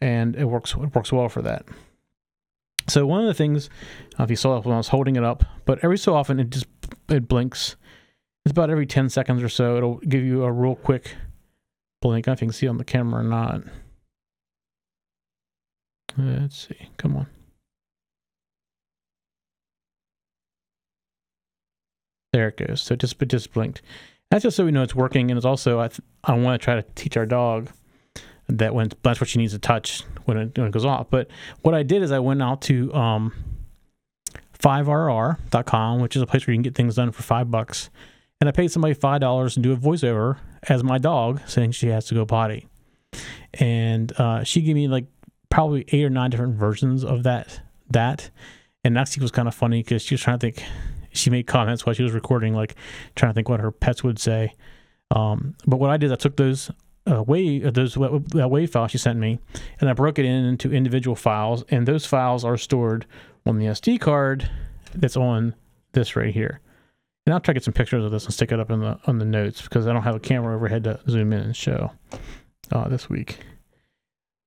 and 0.00 0.34
it 0.34 0.46
works 0.46 0.72
it 0.72 0.92
works 0.96 1.12
well 1.12 1.28
for 1.28 1.42
that. 1.42 1.64
So 2.88 3.04
one 3.06 3.20
of 3.20 3.26
the 3.26 3.34
things, 3.34 3.68
if 4.18 4.30
you 4.30 4.36
saw 4.36 4.60
when 4.60 4.74
I 4.74 4.76
was 4.78 4.88
holding 4.88 5.16
it 5.16 5.24
up, 5.24 5.44
but 5.64 5.80
every 5.82 5.98
so 5.98 6.14
often 6.14 6.38
it 6.38 6.50
just 6.50 6.66
it 7.08 7.28
blinks. 7.28 7.76
It's 8.44 8.52
about 8.52 8.70
every 8.70 8.86
10 8.86 9.08
seconds 9.08 9.42
or 9.42 9.48
so. 9.48 9.76
It'll 9.76 9.96
give 9.98 10.22
you 10.22 10.44
a 10.44 10.52
real 10.52 10.76
quick 10.76 11.16
blink. 12.00 12.28
I 12.28 12.32
if 12.32 12.40
you 12.40 12.46
can 12.46 12.52
see 12.52 12.68
on 12.68 12.78
the 12.78 12.84
camera 12.84 13.20
or 13.20 13.24
not. 13.24 13.62
Let's 16.16 16.68
see. 16.68 16.88
Come 16.96 17.16
on. 17.16 17.26
There 22.32 22.48
it 22.48 22.56
goes. 22.56 22.82
So 22.82 22.94
it 22.94 23.00
just 23.00 23.20
it 23.20 23.28
just 23.28 23.52
blinked. 23.52 23.82
That's 24.30 24.42
just 24.42 24.56
so 24.56 24.64
we 24.64 24.70
know 24.70 24.82
it's 24.82 24.94
working, 24.94 25.30
and 25.30 25.38
it's 25.38 25.46
also 25.46 25.80
I 25.80 25.88
th- 25.88 26.00
I 26.24 26.34
want 26.34 26.60
to 26.60 26.64
try 26.64 26.74
to 26.74 26.84
teach 26.94 27.16
our 27.16 27.26
dog 27.26 27.70
that 28.48 28.74
when 28.74 28.90
that's 29.02 29.20
what 29.20 29.28
she 29.28 29.38
needs 29.38 29.52
to 29.52 29.58
touch 29.58 30.02
when 30.24 30.36
it, 30.36 30.58
when 30.58 30.66
it 30.68 30.72
goes 30.72 30.84
off. 30.84 31.08
But 31.10 31.28
what 31.62 31.74
I 31.74 31.82
did 31.82 32.02
is 32.02 32.12
I 32.12 32.18
went 32.18 32.42
out 32.42 32.62
to 32.62 32.92
um, 32.94 33.32
Fiverr.com, 34.66 36.00
which 36.00 36.16
is 36.16 36.22
a 36.22 36.26
place 36.26 36.44
where 36.44 36.52
you 36.52 36.58
can 36.58 36.62
get 36.62 36.74
things 36.74 36.96
done 36.96 37.12
for 37.12 37.22
five 37.22 37.52
bucks, 37.52 37.88
and 38.40 38.48
I 38.48 38.52
paid 38.52 38.72
somebody 38.72 38.94
five 38.94 39.20
dollars 39.20 39.54
to 39.54 39.60
do 39.60 39.72
a 39.72 39.76
voiceover 39.76 40.38
as 40.64 40.82
my 40.82 40.98
dog 40.98 41.40
saying 41.46 41.70
she 41.70 41.86
has 41.88 42.06
to 42.06 42.14
go 42.14 42.26
potty, 42.26 42.66
and 43.54 44.12
uh, 44.18 44.42
she 44.42 44.62
gave 44.62 44.74
me 44.74 44.88
like 44.88 45.06
probably 45.50 45.84
eight 45.92 46.04
or 46.04 46.10
nine 46.10 46.30
different 46.30 46.56
versions 46.56 47.04
of 47.04 47.22
that 47.22 47.60
that, 47.90 48.30
and 48.82 48.96
Naxi 48.96 49.20
was 49.20 49.30
kind 49.30 49.46
of 49.46 49.54
funny 49.54 49.84
because 49.84 50.02
she 50.02 50.14
was 50.14 50.20
trying 50.20 50.40
to 50.40 50.50
think. 50.50 50.64
She 51.12 51.30
made 51.30 51.46
comments 51.46 51.86
while 51.86 51.94
she 51.94 52.02
was 52.02 52.12
recording, 52.12 52.52
like 52.52 52.74
trying 53.14 53.30
to 53.30 53.34
think 53.34 53.48
what 53.48 53.60
her 53.60 53.72
pets 53.72 54.04
would 54.04 54.18
say. 54.18 54.52
Um, 55.12 55.54
but 55.66 55.78
what 55.78 55.88
I 55.88 55.96
did, 55.96 56.12
I 56.12 56.16
took 56.16 56.36
those 56.36 56.70
uh, 57.06 57.22
wave 57.22 57.74
those 57.74 57.94
that 57.94 58.48
wave 58.50 58.70
file 58.70 58.88
she 58.88 58.98
sent 58.98 59.18
me, 59.18 59.38
and 59.80 59.88
I 59.88 59.92
broke 59.92 60.18
it 60.18 60.24
in 60.24 60.44
into 60.44 60.72
individual 60.72 61.16
files, 61.16 61.64
and 61.68 61.86
those 61.86 62.06
files 62.06 62.44
are 62.44 62.56
stored 62.56 63.06
on 63.44 63.58
the 63.58 63.66
SD 63.66 64.00
card 64.00 64.48
that's 64.94 65.16
on 65.16 65.54
this 65.92 66.16
right 66.16 66.34
here. 66.34 66.60
And 67.24 67.34
I'll 67.34 67.40
try 67.40 67.52
to 67.52 67.60
get 67.60 67.64
some 67.64 67.74
pictures 67.74 68.04
of 68.04 68.12
this 68.12 68.24
and 68.24 68.34
stick 68.34 68.52
it 68.52 68.60
up 68.60 68.70
in 68.70 68.80
the 68.80 68.98
on 69.06 69.18
the 69.18 69.24
notes 69.24 69.62
because 69.62 69.86
I 69.86 69.92
don't 69.92 70.02
have 70.02 70.16
a 70.16 70.20
camera 70.20 70.54
overhead 70.54 70.84
to 70.84 71.00
zoom 71.08 71.32
in 71.32 71.40
and 71.40 71.56
show 71.56 71.92
uh, 72.72 72.88
this 72.88 73.08
week. 73.08 73.38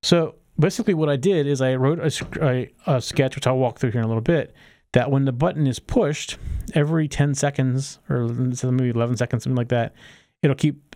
So 0.02 0.36
basically, 0.58 0.94
what 0.94 1.08
I 1.08 1.16
did 1.16 1.46
is 1.46 1.60
I 1.60 1.74
wrote 1.74 1.98
a, 1.98 2.46
a, 2.46 2.70
a 2.86 3.00
sketch, 3.00 3.34
which 3.34 3.46
I'll 3.46 3.58
walk 3.58 3.78
through 3.78 3.92
here 3.92 4.00
in 4.00 4.04
a 4.04 4.08
little 4.08 4.22
bit. 4.22 4.54
That 4.92 5.10
when 5.10 5.24
the 5.24 5.32
button 5.32 5.68
is 5.68 5.78
pushed, 5.78 6.36
every 6.74 7.06
10 7.06 7.36
seconds 7.36 8.00
or 8.08 8.26
maybe 8.26 8.88
11 8.88 9.18
seconds, 9.18 9.44
something 9.44 9.56
like 9.56 9.68
that, 9.68 9.94
it'll 10.42 10.56
keep 10.56 10.89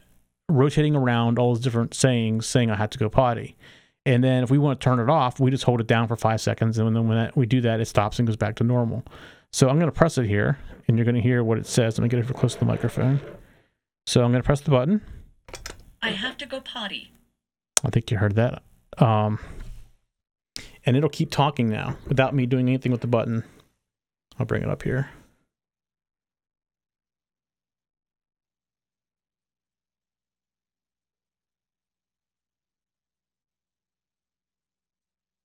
rotating 0.48 0.94
around 0.94 1.38
all 1.38 1.54
those 1.54 1.62
different 1.62 1.94
sayings 1.94 2.46
saying 2.46 2.70
I 2.70 2.76
have 2.76 2.90
to 2.90 2.98
go 2.98 3.08
potty. 3.08 3.56
And 4.06 4.22
then 4.22 4.44
if 4.44 4.50
we 4.50 4.58
want 4.58 4.80
to 4.80 4.84
turn 4.84 5.00
it 5.00 5.08
off, 5.08 5.40
we 5.40 5.50
just 5.50 5.64
hold 5.64 5.80
it 5.80 5.86
down 5.86 6.08
for 6.08 6.16
five 6.16 6.40
seconds. 6.40 6.78
And 6.78 6.94
then 6.94 7.08
when 7.08 7.16
that, 7.16 7.36
we 7.36 7.46
do 7.46 7.60
that, 7.62 7.80
it 7.80 7.86
stops 7.86 8.18
and 8.18 8.28
goes 8.28 8.36
back 8.36 8.56
to 8.56 8.64
normal. 8.64 9.02
So 9.52 9.68
I'm 9.68 9.78
going 9.78 9.90
to 9.90 9.96
press 9.96 10.18
it 10.18 10.26
here 10.26 10.58
and 10.86 10.98
you're 10.98 11.06
going 11.06 11.14
to 11.14 11.20
hear 11.20 11.42
what 11.42 11.58
it 11.58 11.66
says. 11.66 11.96
Let 11.96 12.02
me 12.02 12.08
get 12.08 12.20
it 12.20 12.26
for 12.26 12.34
close 12.34 12.54
to 12.54 12.60
the 12.60 12.66
microphone. 12.66 13.20
So 14.06 14.22
I'm 14.22 14.30
going 14.30 14.42
to 14.42 14.46
press 14.46 14.60
the 14.60 14.70
button. 14.70 15.00
I 16.02 16.10
have 16.10 16.36
to 16.38 16.46
go 16.46 16.60
potty. 16.60 17.12
I 17.82 17.90
think 17.90 18.10
you 18.10 18.18
heard 18.18 18.34
that. 18.34 18.62
Um, 18.98 19.38
and 20.84 20.96
it'll 20.96 21.08
keep 21.08 21.30
talking 21.30 21.70
now 21.70 21.96
without 22.06 22.34
me 22.34 22.44
doing 22.44 22.68
anything 22.68 22.92
with 22.92 23.00
the 23.00 23.06
button. 23.06 23.44
I'll 24.38 24.46
bring 24.46 24.62
it 24.62 24.68
up 24.68 24.82
here. 24.82 25.08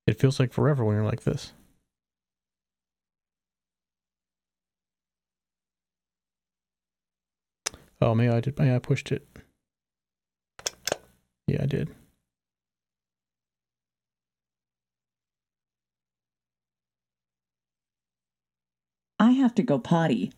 It 0.09 0.19
feels 0.19 0.39
like 0.39 0.51
forever 0.51 0.83
when 0.83 0.95
you're 0.95 1.05
like 1.05 1.21
this. 1.21 1.53
Oh, 8.01 8.15
maybe 8.15 8.33
I 8.33 8.39
did. 8.39 8.57
Maybe 8.57 8.73
I 8.73 8.79
pushed 8.79 9.11
it. 9.11 9.27
Yeah, 11.45 11.61
I 11.61 11.67
did. 11.67 11.93
I 19.19 19.33
have 19.33 19.53
to 19.53 19.61
go 19.61 19.77
potty. 19.77 20.33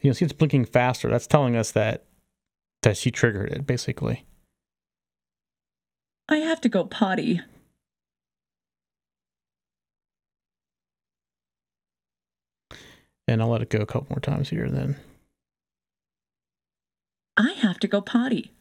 You 0.00 0.08
know, 0.08 0.12
see 0.12 0.24
it's 0.24 0.32
blinking 0.32 0.64
faster. 0.64 1.10
That's 1.10 1.26
telling 1.26 1.56
us 1.56 1.72
that 1.72 2.04
that 2.80 2.96
she 2.96 3.10
triggered 3.10 3.52
it, 3.52 3.66
basically. 3.66 4.24
I 6.28 6.36
have 6.36 6.60
to 6.62 6.68
go 6.68 6.84
potty. 6.84 7.40
And 13.28 13.40
I'll 13.40 13.48
let 13.48 13.62
it 13.62 13.70
go 13.70 13.78
a 13.78 13.86
couple 13.86 14.08
more 14.10 14.20
times 14.20 14.50
here 14.50 14.68
then. 14.68 14.96
I 17.36 17.52
have 17.52 17.78
to 17.80 17.88
go 17.88 18.00
potty. 18.00 18.52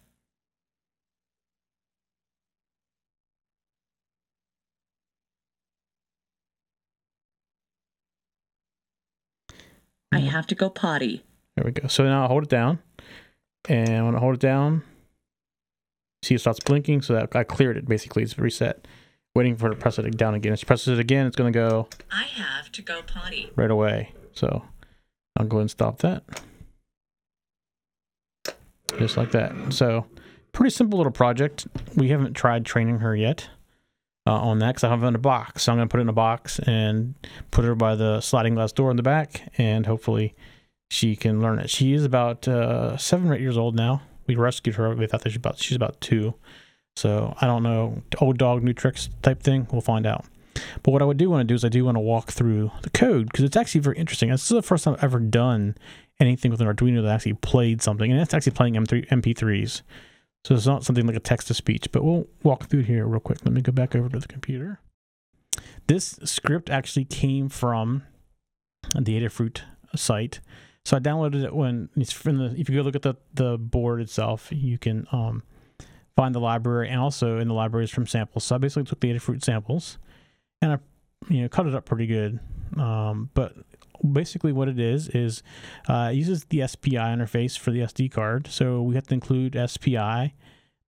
I 10.11 10.21
mm. 10.21 10.27
have 10.29 10.47
to 10.47 10.55
go 10.55 10.69
potty. 10.69 11.23
There 11.55 11.65
we 11.65 11.71
go. 11.71 11.87
So 11.87 12.03
now 12.03 12.23
I'll 12.23 12.27
hold 12.27 12.43
it 12.43 12.49
down. 12.49 12.79
And 13.69 14.05
when 14.05 14.15
I 14.15 14.19
hold 14.19 14.35
it 14.35 14.39
down, 14.39 14.83
see 16.23 16.35
it 16.35 16.39
starts 16.41 16.59
blinking. 16.59 17.01
So 17.01 17.13
that 17.13 17.35
I 17.35 17.43
cleared 17.43 17.77
it 17.77 17.87
basically. 17.87 18.23
It's 18.23 18.37
reset. 18.37 18.87
waiting 19.35 19.55
for 19.55 19.67
her 19.67 19.73
to 19.73 19.79
press 19.79 19.97
it 19.97 20.17
down 20.17 20.33
again. 20.35 20.53
If 20.53 20.59
she 20.59 20.65
presses 20.65 20.97
it 20.97 20.99
again, 20.99 21.25
it's 21.27 21.35
going 21.35 21.51
to 21.51 21.57
go 21.57 21.87
I 22.11 22.23
have 22.23 22.71
to 22.73 22.81
go 22.81 23.01
potty. 23.01 23.51
right 23.55 23.71
away. 23.71 24.13
So 24.33 24.63
I'll 25.37 25.45
go 25.45 25.57
ahead 25.57 25.61
and 25.61 25.71
stop 25.71 25.99
that. 25.99 26.23
Just 28.97 29.17
like 29.17 29.31
that. 29.31 29.73
So 29.73 30.05
pretty 30.51 30.69
simple 30.71 30.97
little 30.97 31.11
project. 31.13 31.67
We 31.95 32.09
haven't 32.09 32.33
tried 32.33 32.65
training 32.65 32.99
her 32.99 33.15
yet 33.15 33.49
uh, 34.27 34.33
on 34.33 34.59
that 34.59 34.71
because 34.75 34.83
I 34.83 34.89
have 34.89 35.03
it 35.03 35.07
in 35.07 35.15
a 35.15 35.19
box. 35.19 35.63
So 35.63 35.71
I'm 35.71 35.77
going 35.77 35.87
to 35.87 35.91
put 35.91 35.99
it 35.99 36.03
in 36.03 36.09
a 36.09 36.13
box 36.13 36.59
and 36.59 37.15
put 37.51 37.63
her 37.65 37.73
by 37.75 37.95
the 37.95 38.19
sliding 38.21 38.55
glass 38.55 38.73
door 38.73 38.91
in 38.91 38.97
the 38.97 39.03
back, 39.03 39.49
and 39.57 39.85
hopefully 39.85 40.35
she 40.89 41.15
can 41.15 41.41
learn 41.41 41.57
it. 41.59 41.69
She 41.69 41.93
is 41.93 42.03
about 42.03 42.47
uh, 42.47 42.97
seven 42.97 43.29
or 43.29 43.35
eight 43.35 43.41
years 43.41 43.57
old 43.57 43.75
now. 43.75 44.01
We 44.35 44.41
rescued 44.41 44.75
her. 44.75 44.93
We 44.95 45.07
thought 45.07 45.21
that 45.21 45.29
she's 45.29 45.37
about 45.37 45.57
she's 45.57 45.75
about 45.75 45.99
two. 46.01 46.35
So 46.95 47.35
I 47.39 47.45
don't 47.45 47.63
know, 47.63 48.01
old 48.19 48.37
dog, 48.37 48.63
new 48.63 48.73
tricks 48.73 49.09
type 49.21 49.41
thing. 49.41 49.67
We'll 49.71 49.81
find 49.81 50.05
out. 50.05 50.25
But 50.83 50.91
what 50.91 51.01
I 51.01 51.05
would 51.05 51.17
do 51.17 51.29
want 51.29 51.41
to 51.41 51.45
do 51.45 51.55
is 51.55 51.63
I 51.63 51.69
do 51.69 51.85
want 51.85 51.95
to 51.95 52.01
walk 52.01 52.31
through 52.31 52.71
the 52.81 52.89
code 52.89 53.27
because 53.27 53.43
it's 53.43 53.57
actually 53.57 53.81
very 53.81 53.97
interesting. 53.97 54.29
This 54.29 54.43
is 54.43 54.49
the 54.49 54.61
first 54.61 54.83
time 54.83 54.95
I've 54.95 55.03
ever 55.03 55.19
done 55.19 55.75
anything 56.19 56.51
with 56.51 56.61
an 56.61 56.67
Arduino 56.67 57.01
that 57.03 57.13
actually 57.13 57.33
played 57.33 57.81
something, 57.81 58.11
and 58.11 58.19
it's 58.19 58.33
actually 58.33 58.53
playing 58.53 58.75
M3 58.75 59.07
MP3s. 59.09 59.81
So 60.43 60.55
it's 60.55 60.65
not 60.65 60.83
something 60.83 61.05
like 61.05 61.15
a 61.15 61.21
text 61.21 61.47
to 61.47 61.53
speech. 61.53 61.91
But 61.91 62.03
we'll 62.03 62.27
walk 62.43 62.65
through 62.65 62.83
here 62.83 63.05
real 63.05 63.19
quick. 63.19 63.39
Let 63.43 63.53
me 63.53 63.61
go 63.61 63.71
back 63.71 63.95
over 63.95 64.09
to 64.09 64.19
the 64.19 64.27
computer. 64.27 64.79
This 65.87 66.19
script 66.23 66.69
actually 66.69 67.05
came 67.05 67.49
from 67.49 68.03
the 68.95 69.19
Adafruit 69.19 69.61
site. 69.95 70.39
So 70.85 70.97
I 70.97 70.99
downloaded 70.99 71.43
it 71.43 71.55
when 71.55 71.89
it's 71.95 72.11
from 72.11 72.37
the. 72.37 72.59
If 72.59 72.69
you 72.69 72.75
go 72.75 72.81
look 72.81 72.95
at 72.95 73.03
the 73.03 73.15
the 73.33 73.57
board 73.57 74.01
itself, 74.01 74.49
you 74.51 74.77
can 74.77 75.07
um, 75.11 75.43
find 76.15 76.33
the 76.33 76.39
library, 76.39 76.89
and 76.89 76.99
also 76.99 77.37
in 77.37 77.47
the 77.47 77.53
library 77.53 77.85
is 77.85 77.91
from 77.91 78.07
samples. 78.07 78.43
So 78.43 78.55
I 78.55 78.57
basically 78.57 78.85
took 78.85 78.99
the 78.99 79.13
Adafruit 79.13 79.43
samples, 79.43 79.97
and 80.61 80.73
I 80.73 80.79
you 81.29 81.43
know 81.43 81.49
cut 81.49 81.67
it 81.67 81.75
up 81.75 81.85
pretty 81.85 82.07
good. 82.07 82.39
Um, 82.77 83.29
but 83.33 83.53
basically, 84.11 84.51
what 84.51 84.67
it 84.67 84.79
is 84.79 85.07
is 85.09 85.43
uh, 85.87 86.09
it 86.11 86.15
uses 86.15 86.45
the 86.45 86.67
SPI 86.67 86.97
interface 86.97 87.57
for 87.57 87.71
the 87.71 87.81
SD 87.81 88.11
card. 88.11 88.47
So 88.47 88.81
we 88.81 88.95
have 88.95 89.07
to 89.07 89.13
include 89.13 89.53
SPI.h 89.53 90.33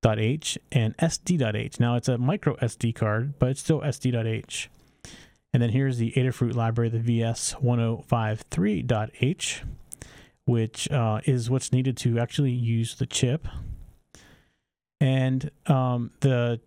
and 0.04 0.98
SD.h. 0.98 1.80
Now 1.80 1.96
it's 1.96 2.08
a 2.08 2.18
micro 2.18 2.56
SD 2.58 2.96
card, 2.96 3.38
but 3.40 3.50
it's 3.50 3.60
still 3.60 3.82
SD.h. 3.82 4.70
And 5.54 5.62
then 5.62 5.70
here's 5.70 6.00
the 6.00 6.12
Adafruit 6.14 6.56
library, 6.56 6.90
the 6.90 6.98
VS1053.h, 6.98 9.64
which 10.46 10.90
uh, 10.92 11.22
is 11.26 11.50
what's 11.50 11.72
needed 11.72 11.98
to 11.98 12.20
actually 12.20 12.52
use 12.52 12.96
the 12.96 13.06
chip. 13.06 13.48
And 15.00 15.52
um, 15.68 16.12
the 16.22 16.60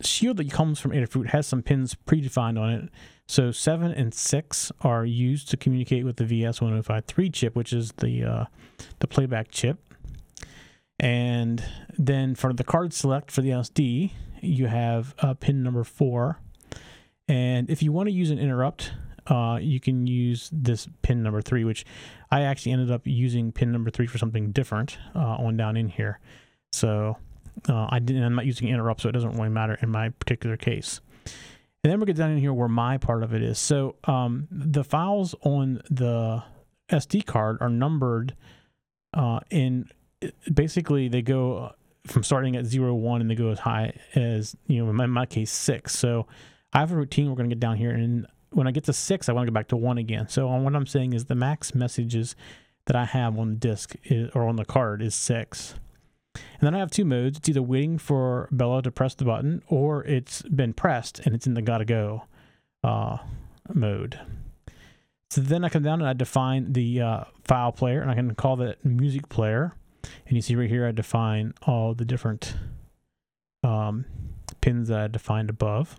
shield 0.00 0.36
that 0.38 0.50
comes 0.50 0.80
from 0.80 0.92
Adafruit 0.92 1.28
has 1.28 1.46
some 1.46 1.62
pins 1.62 1.96
predefined 2.06 2.60
on 2.60 2.70
it. 2.70 2.88
So 3.26 3.50
7 3.50 3.92
and 3.92 4.14
6 4.14 4.72
are 4.80 5.04
used 5.04 5.50
to 5.50 5.56
communicate 5.56 6.04
with 6.04 6.16
the 6.16 6.24
VS1053 6.24 7.32
chip, 7.32 7.54
which 7.54 7.72
is 7.72 7.92
the 7.98 8.24
uh, 8.24 8.44
the 9.00 9.06
playback 9.06 9.50
chip. 9.50 9.78
And 10.98 11.62
then 11.96 12.34
for 12.34 12.52
the 12.52 12.64
card 12.64 12.92
select 12.92 13.30
for 13.30 13.42
the 13.42 13.50
SD, 13.50 14.12
you 14.40 14.66
have 14.66 15.14
uh, 15.20 15.34
pin 15.34 15.62
number 15.62 15.84
4. 15.84 16.40
And 17.28 17.68
if 17.68 17.82
you 17.82 17.92
want 17.92 18.08
to 18.08 18.12
use 18.12 18.30
an 18.30 18.38
interrupt, 18.38 18.92
uh, 19.28 19.58
you 19.60 19.80
can 19.80 20.06
use 20.06 20.50
this 20.52 20.88
pin 21.02 21.22
number 21.22 21.40
3, 21.40 21.64
which 21.64 21.84
I 22.30 22.42
actually 22.42 22.72
ended 22.72 22.90
up 22.90 23.02
using 23.04 23.52
pin 23.52 23.72
number 23.72 23.90
3 23.90 24.06
for 24.06 24.18
something 24.18 24.52
different 24.52 24.98
uh, 25.14 25.36
on 25.36 25.56
down 25.56 25.76
in 25.76 25.88
here. 25.88 26.20
So 26.72 27.16
uh, 27.68 27.88
I 27.90 27.98
didn't. 27.98 28.22
I'm 28.22 28.34
not 28.34 28.46
using 28.46 28.68
interrupt, 28.68 29.02
so 29.02 29.08
it 29.08 29.12
doesn't 29.12 29.32
really 29.32 29.48
matter 29.48 29.78
in 29.82 29.90
my 29.90 30.10
particular 30.10 30.56
case. 30.56 31.00
And 31.84 31.92
then 31.92 32.00
we 32.00 32.06
get 32.06 32.16
down 32.16 32.30
in 32.30 32.38
here 32.38 32.52
where 32.52 32.68
my 32.68 32.98
part 32.98 33.22
of 33.22 33.32
it 33.32 33.42
is. 33.42 33.58
So 33.58 33.96
um, 34.04 34.48
the 34.50 34.84
files 34.84 35.34
on 35.42 35.80
the 35.90 36.42
SD 36.90 37.24
card 37.24 37.58
are 37.60 37.68
numbered 37.68 38.34
uh, 39.14 39.40
in 39.50 39.88
basically 40.52 41.08
they 41.08 41.22
go 41.22 41.72
from 42.06 42.22
starting 42.22 42.56
at 42.56 42.66
zero 42.66 42.94
one 42.94 43.20
and 43.20 43.30
they 43.30 43.34
go 43.34 43.50
as 43.50 43.60
high 43.60 43.92
as 44.14 44.56
you 44.66 44.82
know 44.82 44.90
in 44.90 44.96
my, 44.96 45.06
my 45.06 45.26
case 45.26 45.50
six. 45.50 45.96
So 45.96 46.26
I 46.72 46.80
have 46.80 46.92
a 46.92 46.96
routine. 46.96 47.28
We're 47.28 47.36
going 47.36 47.48
to 47.48 47.54
get 47.54 47.60
down 47.60 47.76
here, 47.76 47.90
and 47.90 48.26
when 48.50 48.66
I 48.66 48.70
get 48.70 48.84
to 48.84 48.92
six, 48.92 49.28
I 49.28 49.32
want 49.32 49.46
to 49.46 49.50
go 49.50 49.54
back 49.54 49.68
to 49.68 49.76
one 49.76 49.98
again. 49.98 50.28
So 50.28 50.46
what 50.48 50.74
I'm 50.74 50.86
saying 50.86 51.12
is 51.12 51.26
the 51.26 51.34
max 51.34 51.74
messages 51.74 52.34
that 52.86 52.96
I 52.96 53.04
have 53.04 53.38
on 53.38 53.50
the 53.50 53.56
disk 53.56 53.94
is, 54.04 54.30
or 54.34 54.48
on 54.48 54.56
the 54.56 54.64
card 54.64 55.02
is 55.02 55.14
six. 55.14 55.74
And 56.34 56.66
then 56.66 56.74
I 56.74 56.78
have 56.78 56.90
two 56.90 57.04
modes. 57.04 57.38
It's 57.38 57.48
either 57.48 57.62
waiting 57.62 57.98
for 57.98 58.48
Bella 58.50 58.82
to 58.82 58.90
press 58.90 59.14
the 59.14 59.24
button 59.24 59.62
or 59.68 60.04
it's 60.04 60.42
been 60.42 60.72
pressed 60.72 61.20
and 61.20 61.34
it's 61.34 61.46
in 61.46 61.54
the 61.54 61.62
gotta 61.62 61.84
go 61.84 62.24
uh, 62.82 63.18
mode. 63.72 64.18
So 65.30 65.42
then 65.42 65.64
I 65.64 65.68
come 65.68 65.82
down 65.82 66.00
and 66.00 66.08
I 66.08 66.14
define 66.14 66.72
the 66.72 67.00
uh, 67.00 67.24
file 67.44 67.72
player 67.72 68.00
and 68.00 68.10
I 68.10 68.14
can 68.14 68.34
call 68.34 68.56
that 68.56 68.84
music 68.84 69.28
player. 69.28 69.74
And 70.26 70.36
you 70.36 70.42
see 70.42 70.56
right 70.56 70.70
here, 70.70 70.86
I 70.86 70.92
define 70.92 71.52
all 71.62 71.92
the 71.92 72.04
different 72.04 72.54
um, 73.62 74.06
pins 74.60 74.88
that 74.88 74.98
I 74.98 75.06
defined 75.08 75.50
above. 75.50 75.96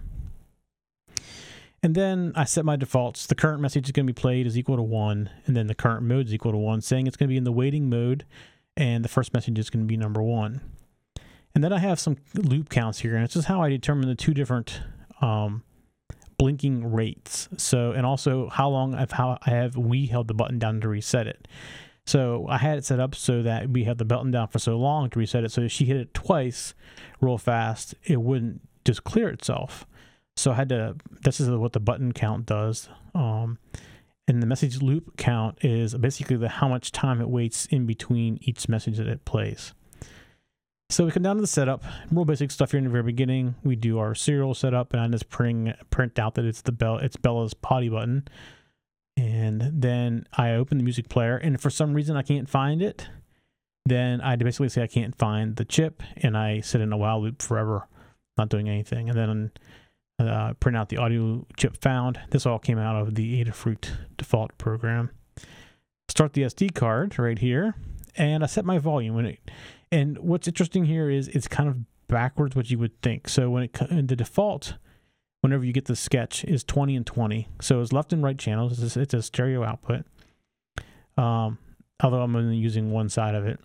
And 1.81 1.95
then 1.95 2.33
I 2.35 2.43
set 2.43 2.65
my 2.65 2.75
defaults. 2.75 3.25
The 3.25 3.35
current 3.35 3.61
message 3.61 3.85
is 3.85 3.91
going 3.91 4.05
to 4.05 4.13
be 4.13 4.19
played 4.19 4.45
is 4.45 4.57
equal 4.57 4.75
to 4.75 4.83
one, 4.83 5.29
and 5.45 5.55
then 5.55 5.67
the 5.67 5.75
current 5.75 6.03
mode 6.03 6.27
is 6.27 6.33
equal 6.33 6.51
to 6.51 6.57
one, 6.57 6.81
saying 6.81 7.07
it's 7.07 7.15
going 7.15 7.27
to 7.29 7.31
be 7.33 7.37
in 7.37 7.45
the 7.45 7.51
waiting 7.51 7.89
mode 7.89 8.25
and 8.79 9.03
the 9.03 9.09
first 9.09 9.33
message 9.33 9.59
is 9.59 9.69
going 9.69 9.83
to 9.83 9.87
be 9.87 9.97
number 9.97 10.23
one. 10.23 10.61
And 11.53 11.63
then 11.63 11.73
I 11.73 11.79
have 11.79 11.99
some 11.99 12.17
loop 12.33 12.69
counts 12.69 12.99
here, 12.99 13.15
and 13.15 13.25
it's 13.25 13.33
just 13.33 13.47
how 13.47 13.61
I 13.61 13.69
determine 13.69 14.07
the 14.07 14.15
two 14.15 14.33
different 14.33 14.81
um, 15.21 15.63
blinking 16.37 16.93
rates. 16.93 17.49
So, 17.57 17.91
and 17.91 18.05
also 18.05 18.47
how 18.47 18.69
long 18.69 18.95
I've 18.95 19.11
how 19.11 19.37
I 19.45 19.49
have 19.49 19.75
we 19.75 20.05
held 20.05 20.29
the 20.29 20.33
button 20.33 20.57
down 20.57 20.79
to 20.81 20.87
reset 20.87 21.27
it. 21.27 21.47
So 22.05 22.47
I 22.47 22.57
had 22.57 22.77
it 22.77 22.85
set 22.85 22.99
up 22.99 23.13
so 23.13 23.43
that 23.43 23.69
we 23.69 23.83
had 23.83 23.97
the 23.97 24.05
button 24.05 24.31
down 24.31 24.47
for 24.47 24.59
so 24.59 24.77
long 24.77 25.09
to 25.09 25.19
reset 25.19 25.43
it. 25.43 25.51
So 25.51 25.61
if 25.61 25.71
she 25.71 25.85
hit 25.85 25.97
it 25.97 26.13
twice, 26.13 26.73
real 27.19 27.37
fast, 27.37 27.93
it 28.03 28.21
wouldn't 28.21 28.61
just 28.85 29.03
clear 29.03 29.29
itself. 29.29 29.85
So 30.39 30.53
I 30.53 30.55
had 30.55 30.69
to. 30.69 30.95
This 31.21 31.41
is 31.41 31.49
what 31.49 31.73
the 31.73 31.81
button 31.81 32.13
count 32.13 32.45
does. 32.45 32.87
Um, 33.13 33.59
and 34.25 34.41
the 34.41 34.47
message 34.47 34.81
loop 34.81 35.17
count 35.17 35.57
is 35.65 35.93
basically 35.95 36.37
the 36.37 36.47
how 36.47 36.69
much 36.69 36.93
time 36.93 37.19
it 37.19 37.27
waits 37.27 37.65
in 37.65 37.85
between 37.85 38.39
each 38.41 38.69
message 38.69 38.97
that 38.97 39.07
it 39.07 39.25
plays. 39.25 39.73
So 40.89 41.03
we 41.03 41.11
come 41.11 41.23
down 41.23 41.35
to 41.35 41.41
the 41.41 41.47
setup, 41.47 41.83
real 42.09 42.23
basic 42.23 42.51
stuff 42.51 42.71
here 42.71 42.77
in 42.77 42.85
the 42.85 42.89
very 42.89 43.03
beginning. 43.03 43.55
We 43.65 43.75
do 43.75 43.99
our 43.99 44.15
serial 44.15 44.53
setup, 44.53 44.93
and 44.93 45.01
I 45.01 45.07
just 45.09 45.29
print 45.29 45.75
print 45.89 46.17
out 46.17 46.35
that 46.35 46.45
it's 46.45 46.61
the 46.61 46.71
bell, 46.71 46.99
it's 46.99 47.17
Bella's 47.17 47.53
potty 47.53 47.89
button, 47.89 48.25
and 49.17 49.61
then 49.73 50.25
I 50.37 50.51
open 50.51 50.77
the 50.77 50.85
music 50.85 51.09
player, 51.09 51.35
and 51.35 51.59
for 51.59 51.69
some 51.69 51.93
reason 51.93 52.15
I 52.15 52.21
can't 52.21 52.49
find 52.49 52.81
it. 52.81 53.09
Then 53.85 54.21
I 54.21 54.37
basically 54.37 54.69
say 54.69 54.83
I 54.83 54.87
can't 54.87 55.17
find 55.17 55.57
the 55.57 55.65
chip, 55.65 56.01
and 56.15 56.37
I 56.37 56.61
sit 56.61 56.79
in 56.79 56.93
a 56.93 56.97
while 56.97 57.21
loop 57.21 57.41
forever, 57.41 57.89
not 58.37 58.47
doing 58.47 58.69
anything, 58.69 59.09
and 59.09 59.17
then 59.17 59.51
uh, 60.19 60.53
print 60.59 60.77
out 60.77 60.89
the 60.89 60.97
audio 60.97 61.45
chip 61.57 61.77
found. 61.81 62.19
This 62.31 62.45
all 62.45 62.59
came 62.59 62.77
out 62.77 62.95
of 62.95 63.15
the 63.15 63.43
Adafruit 63.43 63.89
default 64.17 64.57
program. 64.57 65.11
Start 66.09 66.33
the 66.33 66.41
SD 66.43 66.73
card 66.73 67.17
right 67.17 67.39
here, 67.39 67.75
and 68.15 68.43
I 68.43 68.47
set 68.47 68.65
my 68.65 68.79
volume 68.79 69.17
in 69.19 69.25
it. 69.25 69.39
And 69.91 70.17
what's 70.19 70.47
interesting 70.47 70.85
here 70.85 71.09
is 71.09 71.27
it's 71.29 71.47
kind 71.47 71.69
of 71.69 71.77
backwards 72.07 72.55
what 72.55 72.69
you 72.69 72.77
would 72.79 72.99
think. 73.01 73.29
So 73.29 73.49
when 73.49 73.63
it 73.63 73.73
the 73.73 74.15
default, 74.15 74.75
whenever 75.41 75.63
you 75.63 75.71
get 75.71 75.85
the 75.85 75.95
sketch, 75.95 76.43
is 76.43 76.63
20 76.63 76.95
and 76.95 77.05
20. 77.05 77.47
So 77.61 77.81
it's 77.81 77.93
left 77.93 78.11
and 78.11 78.21
right 78.21 78.37
channels. 78.37 78.83
It's 78.83 78.95
a, 78.95 79.01
it's 79.01 79.13
a 79.13 79.21
stereo 79.21 79.63
output. 79.63 80.05
Um, 81.17 81.59
although 82.03 82.21
I'm 82.21 82.35
only 82.35 82.57
using 82.57 82.91
one 82.91 83.09
side 83.09 83.35
of 83.35 83.45
it, 83.45 83.59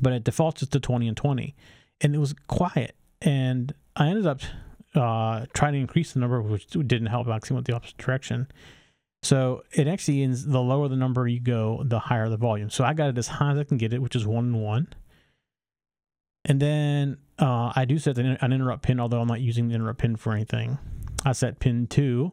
but 0.00 0.12
it 0.12 0.24
defaults 0.24 0.66
to 0.66 0.80
20 0.80 1.08
and 1.08 1.16
20, 1.16 1.54
and 2.00 2.14
it 2.14 2.18
was 2.18 2.34
quiet. 2.46 2.96
And 3.20 3.74
I 3.94 4.08
ended 4.08 4.26
up 4.26 4.40
uh, 4.94 5.46
trying 5.54 5.72
to 5.72 5.78
increase 5.78 6.12
the 6.12 6.20
number, 6.20 6.40
which 6.42 6.66
didn't 6.66 7.06
help. 7.06 7.28
Actually 7.28 7.54
went 7.54 7.66
the 7.66 7.74
opposite 7.74 7.96
direction. 7.98 8.48
So 9.22 9.62
it 9.72 9.86
actually 9.86 10.22
is 10.22 10.46
the 10.46 10.60
lower 10.60 10.88
the 10.88 10.96
number 10.96 11.28
you 11.28 11.40
go, 11.40 11.82
the 11.84 11.98
higher 11.98 12.28
the 12.28 12.36
volume. 12.36 12.70
So 12.70 12.84
I 12.84 12.92
got 12.92 13.10
it 13.10 13.18
as 13.18 13.28
high 13.28 13.52
as 13.52 13.58
I 13.58 13.64
can 13.64 13.78
get 13.78 13.92
it, 13.92 14.02
which 14.02 14.16
is 14.16 14.26
one 14.26 14.46
and 14.46 14.62
one. 14.62 14.88
And 16.44 16.58
then 16.58 17.18
uh, 17.38 17.72
I 17.74 17.84
do 17.84 17.98
set 17.98 18.18
an, 18.18 18.36
interrupt 18.52 18.82
pin, 18.82 18.98
although 18.98 19.20
I'm 19.20 19.28
not 19.28 19.40
using 19.40 19.68
the 19.68 19.76
interrupt 19.76 20.00
pin 20.00 20.16
for 20.16 20.32
anything. 20.32 20.78
I 21.24 21.32
set 21.32 21.60
pin 21.60 21.86
two 21.86 22.32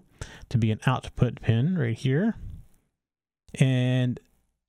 to 0.49 0.57
be 0.57 0.71
an 0.71 0.79
output 0.87 1.41
pin 1.41 1.77
right 1.77 1.95
here. 1.95 2.35
And 3.53 4.19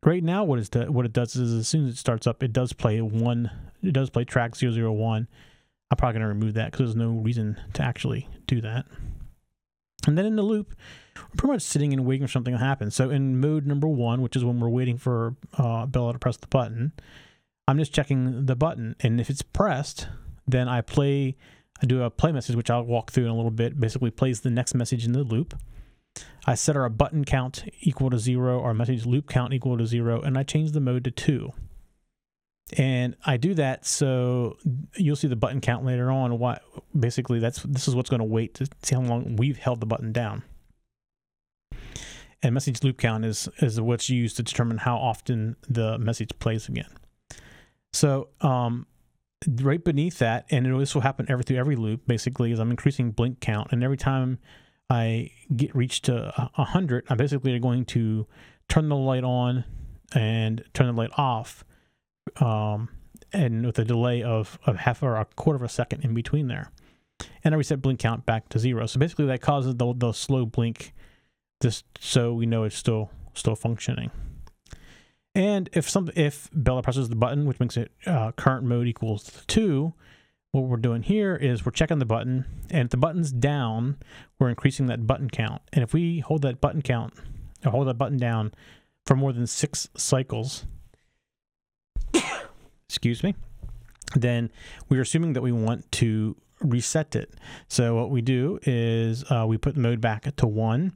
right 0.04 0.23
now, 0.23 0.44
what, 0.44 0.59
is 0.59 0.70
what 0.88 1.06
it 1.06 1.14
does 1.14 1.37
is 1.37 1.54
as 1.54 1.68
soon 1.68 1.87
as 1.87 1.94
it 1.94 1.99
starts 1.99 2.26
up, 2.26 2.42
it 2.42 2.52
does 2.52 2.75
play 2.75 3.00
one, 3.00 3.50
it 3.82 3.92
does 3.92 4.11
play 4.11 4.25
track 4.25 4.56
001 4.56 5.26
I'm 5.90 5.97
probably 5.97 6.20
going 6.20 6.28
to 6.28 6.28
remove 6.28 6.54
that 6.54 6.70
because 6.70 6.87
there's 6.87 6.97
no 6.97 7.11
reason 7.11 7.61
to 7.75 7.82
actually 7.82 8.28
do 8.47 8.61
that. 8.61 8.87
And 10.06 10.16
then 10.16 10.25
in 10.25 10.37
the 10.37 10.42
loop, 10.42 10.75
we're 11.16 11.37
pretty 11.37 11.52
much 11.54 11.62
sitting 11.62 11.92
and 11.92 12.06
waiting 12.06 12.26
for 12.26 12.32
something 12.32 12.54
to 12.54 12.59
happen. 12.59 12.90
So 12.90 13.11
in 13.11 13.40
mode 13.40 13.66
number 13.66 13.88
one, 13.88 14.23
which 14.23 14.37
is 14.37 14.44
when 14.44 14.61
we're 14.61 14.68
waiting 14.68 14.97
for 14.97 15.37
uh, 15.59 15.87
Bella 15.87 16.14
to 16.14 16.18
press 16.18 16.37
the 16.37 16.47
button, 16.47 16.92
I'm 17.68 17.78
just 17.78 17.92
checking 17.92 18.47
the 18.47 18.56
button. 18.56 18.97
And 19.00 19.20
if 19.20 19.28
it's 19.28 19.42
pressed, 19.42 20.09
then 20.47 20.68
I 20.68 20.80
play 20.80 21.37
I 21.82 21.87
do 21.87 22.02
a 22.02 22.11
play 22.11 22.32
message, 22.32 22.56
which 22.56 22.70
I'll 22.70 22.82
walk 22.82 23.11
through 23.11 23.25
in 23.25 23.30
a 23.30 23.37
little 23.37 23.50
bit. 23.50 23.80
Basically, 23.80 24.11
plays 24.11 24.40
the 24.40 24.50
next 24.50 24.75
message 24.75 25.06
in 25.06 25.12
the 25.12 25.23
loop. 25.23 25.59
I 26.47 26.54
set 26.54 26.76
our 26.76 26.88
button 26.88 27.25
count 27.25 27.64
equal 27.80 28.11
to 28.11 28.18
zero, 28.18 28.62
our 28.62 28.75
message 28.75 29.06
loop 29.06 29.28
count 29.28 29.54
equal 29.54 29.78
to 29.78 29.87
zero, 29.87 30.20
and 30.20 30.37
I 30.37 30.42
change 30.42 30.73
the 30.73 30.80
mode 30.80 31.04
to 31.04 31.11
two. 31.11 31.52
And 32.77 33.17
I 33.25 33.37
do 33.37 33.55
that 33.55 33.85
so 33.85 34.57
you'll 34.97 35.17
see 35.17 35.29
the 35.29 35.37
button 35.37 35.61
count 35.61 35.85
later 35.85 36.11
on. 36.11 36.39
Why? 36.39 36.61
Basically, 36.99 37.39
that's 37.39 37.62
this 37.62 37.89
is 37.89 37.97
what's 37.97 38.11
going 38.11 38.21
to 38.21 38.25
wait 38.25 38.55
to 38.55 38.67
see 38.83 38.95
how 38.95 39.03
long 39.03 39.37
we've 39.37 39.59
held 39.59 39.81
the 39.81 39.87
button 39.87 40.12
down. 40.12 40.43
And 42.43 42.55
message 42.55 42.83
loop 42.83 42.99
count 42.99 43.25
is 43.25 43.49
is 43.59 43.81
what's 43.81 44.09
used 44.09 44.37
to 44.37 44.43
determine 44.43 44.79
how 44.79 44.97
often 44.97 45.57
the 45.69 45.99
message 45.99 46.31
plays 46.39 46.69
again. 46.69 46.89
So 47.93 48.29
um, 48.41 48.87
right 49.61 49.83
beneath 49.83 50.19
that, 50.19 50.47
and 50.50 50.81
this 50.81 50.95
will 50.95 51.03
happen 51.03 51.27
every 51.29 51.45
through 51.45 51.59
every 51.59 51.77
loop. 51.77 52.07
Basically, 52.07 52.53
is 52.53 52.59
I'm 52.59 52.71
increasing 52.71 53.11
blink 53.11 53.41
count, 53.41 53.73
and 53.73 53.83
every 53.83 53.97
time 53.97 54.39
I 54.89 55.33
get 55.55 55.75
reached 55.75 56.05
to 56.07 56.31
hundred, 56.55 57.05
I'm 57.09 57.17
basically 57.17 57.59
going 57.59 57.85
to 57.87 58.27
turn 58.69 58.89
the 58.89 58.97
light 58.97 59.25
on 59.25 59.65
and 60.15 60.65
turn 60.73 60.87
the 60.87 60.93
light 60.93 61.11
off, 61.17 61.65
um, 62.41 62.89
and 63.33 63.65
with 63.65 63.79
a 63.79 63.85
delay 63.85 64.23
of, 64.23 64.59
of 64.67 64.77
half 64.77 65.03
or 65.03 65.17
a 65.17 65.25
quarter 65.37 65.57
of 65.57 65.62
a 65.62 65.69
second 65.69 66.05
in 66.05 66.15
between 66.15 66.49
there. 66.49 66.71
And 67.45 67.55
I 67.55 67.59
reset 67.59 67.83
blink 67.83 68.00
count 68.00 68.27
back 68.27 68.49
to 68.50 68.59
zero. 68.59 68.87
So 68.87 68.99
basically, 68.99 69.27
that 69.27 69.41
causes 69.41 69.77
the, 69.77 69.95
the 69.97 70.12
slow 70.12 70.47
blink, 70.47 70.93
just 71.62 71.85
so 71.99 72.33
we 72.33 72.47
know 72.47 72.65
it's 72.65 72.77
still 72.77 73.11
still 73.35 73.57
functioning. 73.57 74.11
And 75.35 75.69
if 75.73 75.89
some 75.89 76.11
if 76.17 76.49
Bella 76.53 76.83
presses 76.83 77.09
the 77.09 77.17
button, 77.17 77.47
which 77.47 77.61
makes 77.61 77.77
it 77.77 77.93
uh, 78.07 78.33
current 78.33 78.65
mode 78.65 78.89
equals 78.89 79.45
two, 79.47 79.95
what 80.53 80.62
we're 80.62 80.77
doing 80.77 81.03
here 81.03 81.37
is 81.37 81.65
we're 81.65 81.73
checking 81.73 81.99
the 81.99 82.05
button, 82.05 82.45
and 82.71 82.87
if 82.87 82.91
the 82.91 82.97
button's 82.97 83.31
down, 83.31 83.97
we're 84.39 84.49
increasing 84.49 84.87
that 84.87 85.07
button 85.07 85.31
count. 85.31 85.62
And 85.73 85.83
if 85.83 85.93
we 85.93 86.21
hold 86.21 86.43
that 86.43 86.61
button 86.61 86.83
count, 86.83 87.15
or 87.65 87.71
hold 87.71 87.87
that 87.87 87.99
button 87.99 88.19
down 88.19 88.53
for 89.07 89.15
more 89.15 89.33
than 89.33 89.47
six 89.47 89.89
cycles, 89.97 90.65
excuse 92.90 93.23
me, 93.23 93.37
then 94.16 94.50
we're 94.88 95.02
assuming 95.02 95.35
that 95.35 95.42
we 95.42 95.52
want 95.52 95.90
to 95.92 96.37
reset 96.61 97.14
it. 97.14 97.32
So 97.68 97.94
what 97.94 98.11
we 98.11 98.20
do 98.20 98.59
is 98.64 99.25
uh, 99.30 99.47
we 99.47 99.59
put 99.59 99.76
the 99.76 99.80
mode 99.80 100.00
back 100.00 100.35
to 100.35 100.47
one 100.49 100.92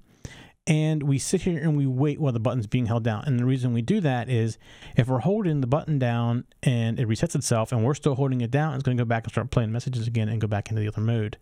and 0.67 1.05
we 1.05 1.19
sit 1.19 1.43
here 1.43 1.57
and 1.57 1.77
we 1.77 1.87
wait 1.87 2.19
while 2.19 2.33
the 2.33 2.41
button's 2.41 2.67
being 2.67 2.87
held 2.87 3.05
down. 3.05 3.23
And 3.27 3.39
the 3.39 3.45
reason 3.45 3.73
we 3.73 3.81
do 3.81 4.01
that 4.01 4.29
is 4.29 4.59
if 4.97 5.07
we're 5.07 5.21
holding 5.21 5.61
the 5.61 5.69
button 5.69 6.01
down 6.01 6.47
and 6.65 6.99
it 6.99 7.07
resets 7.07 7.37
itself 7.37 7.71
and 7.71 7.85
we're 7.85 7.95
still 7.95 8.17
holding 8.17 8.41
it 8.41 8.51
down, 8.51 8.75
it's 8.75 8.83
going 8.83 8.97
to 8.97 9.01
go 9.01 9.09
back 9.09 9.23
and 9.23 9.33
start 9.33 9.53
playing 9.53 9.71
messages 9.71 10.09
again 10.09 10.29
and 10.29 10.41
go 10.41 10.49
back 10.49 10.69
into 10.71 10.81
the 10.81 10.89
other 10.89 11.01
mode. 11.01 11.39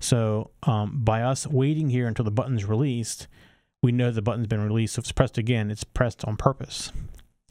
So 0.00 0.50
um, 0.64 1.00
by 1.02 1.22
us 1.22 1.46
waiting 1.46 1.88
here 1.88 2.06
until 2.06 2.26
the 2.26 2.30
button's 2.30 2.66
released, 2.66 3.26
we 3.82 3.90
know 3.90 4.10
the 4.10 4.20
button's 4.20 4.48
been 4.48 4.62
released. 4.62 4.96
So 4.96 5.00
if 5.00 5.04
it's 5.04 5.12
pressed 5.12 5.38
again, 5.38 5.70
it's 5.70 5.84
pressed 5.84 6.26
on 6.26 6.36
purpose. 6.36 6.92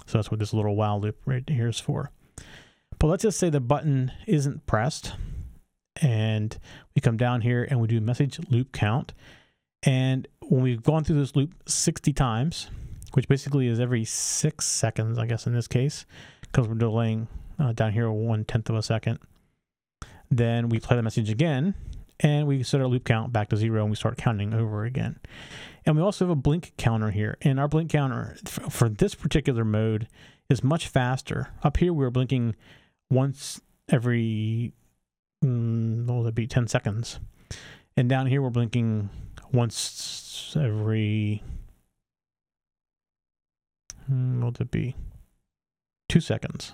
So 0.05 0.17
that's 0.17 0.29
what 0.29 0.39
this 0.39 0.53
little 0.53 0.75
while 0.75 0.99
loop 0.99 1.17
right 1.25 1.43
here 1.47 1.69
is 1.69 1.79
for. 1.79 2.11
But 2.99 3.07
let's 3.07 3.23
just 3.23 3.39
say 3.39 3.49
the 3.49 3.59
button 3.59 4.11
isn't 4.27 4.65
pressed 4.65 5.13
and 6.01 6.57
we 6.95 7.01
come 7.01 7.17
down 7.17 7.41
here 7.41 7.67
and 7.69 7.79
we 7.79 7.87
do 7.87 7.99
message 8.01 8.39
loop 8.49 8.71
count 8.71 9.13
and 9.83 10.27
when 10.41 10.61
we've 10.61 10.81
gone 10.81 11.03
through 11.03 11.17
this 11.17 11.35
loop 11.35 11.53
60 11.67 12.13
times, 12.13 12.69
which 13.13 13.27
basically 13.27 13.67
is 13.67 13.79
every 13.79 14.05
six 14.05 14.65
seconds, 14.65 15.19
I 15.19 15.25
guess 15.25 15.45
in 15.45 15.53
this 15.53 15.67
case, 15.67 16.05
because 16.41 16.67
we're 16.67 16.75
delaying 16.75 17.27
uh, 17.59 17.73
down 17.73 17.91
here 17.91 18.09
one 18.09 18.45
tenth 18.45 18.69
of 18.69 18.75
a 18.75 18.81
second, 18.81 19.19
then 20.31 20.69
we 20.69 20.79
play 20.79 20.95
the 20.95 21.03
message 21.03 21.29
again 21.29 21.75
and 22.19 22.47
we 22.47 22.63
set 22.63 22.79
our 22.79 22.87
loop 22.87 23.03
count 23.03 23.33
back 23.33 23.49
to 23.49 23.57
zero 23.57 23.81
and 23.81 23.89
we 23.89 23.95
start 23.95 24.17
counting 24.17 24.53
over 24.53 24.85
again. 24.85 25.19
And 25.85 25.97
we 25.97 26.01
also 26.01 26.25
have 26.25 26.31
a 26.31 26.35
blink 26.35 26.73
counter 26.77 27.11
here. 27.11 27.37
And 27.41 27.59
our 27.59 27.67
blink 27.67 27.91
counter 27.91 28.37
for 28.45 28.87
this 28.87 29.15
particular 29.15 29.65
mode 29.65 30.07
is 30.49 30.63
much 30.63 30.87
faster. 30.87 31.49
Up 31.61 31.77
here, 31.77 31.91
we're 31.91 32.09
blinking 32.09 32.55
once 33.09 33.61
every, 33.89 34.73
mm, 35.43 36.05
what 36.05 36.19
would 36.19 36.29
it 36.29 36.35
be, 36.35 36.47
10 36.47 36.67
seconds. 36.67 37.19
And 37.95 38.09
down 38.09 38.27
here, 38.27 38.41
we're 38.41 38.49
blinking 38.49 39.09
once 39.51 40.55
every 40.59 41.43
hmm, 44.07 44.41
what 44.41 44.59
would 44.59 44.61
it 44.61 44.71
be? 44.71 44.95
Two 46.09 46.19
seconds. 46.19 46.73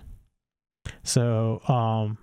So 1.03 1.61
um 1.67 2.17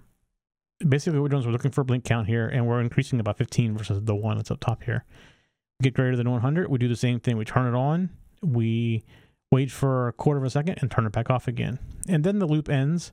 basically 0.87 1.19
what 1.19 1.25
we're 1.25 1.29
doing 1.29 1.41
is 1.41 1.47
we're 1.47 1.53
looking 1.53 1.71
for 1.71 1.83
a 1.83 1.85
blink 1.85 2.05
count 2.05 2.27
here 2.27 2.47
and 2.47 2.67
we're 2.67 2.81
increasing 2.81 3.21
about 3.21 3.39
15 3.39 3.79
versus 3.79 4.01
the 4.03 4.15
one 4.15 4.37
that's 4.37 4.51
up 4.51 4.61
top 4.61 4.83
here. 4.83 5.05
Get 5.83 5.95
greater 5.95 6.17
than 6.17 6.31
100 6.31 6.69
we 6.69 6.79
do 6.79 6.89
the 6.89 6.97
same 6.97 7.21
thing. 7.21 7.37
We 7.37 7.45
turn 7.45 7.73
it 7.73 7.77
on 7.77 8.11
we 8.43 9.05
wait 9.51 9.71
for 9.71 10.09
a 10.09 10.13
quarter 10.13 10.39
of 10.39 10.45
a 10.45 10.51
second 10.51 10.79
and 10.81 10.91
turn 10.91 11.07
it 11.07 11.13
back 11.13 11.31
off 11.31 11.49
again. 11.49 11.79
And 12.09 12.25
then 12.25 12.39
the 12.39 12.47
loop 12.47 12.69
ends 12.69 13.13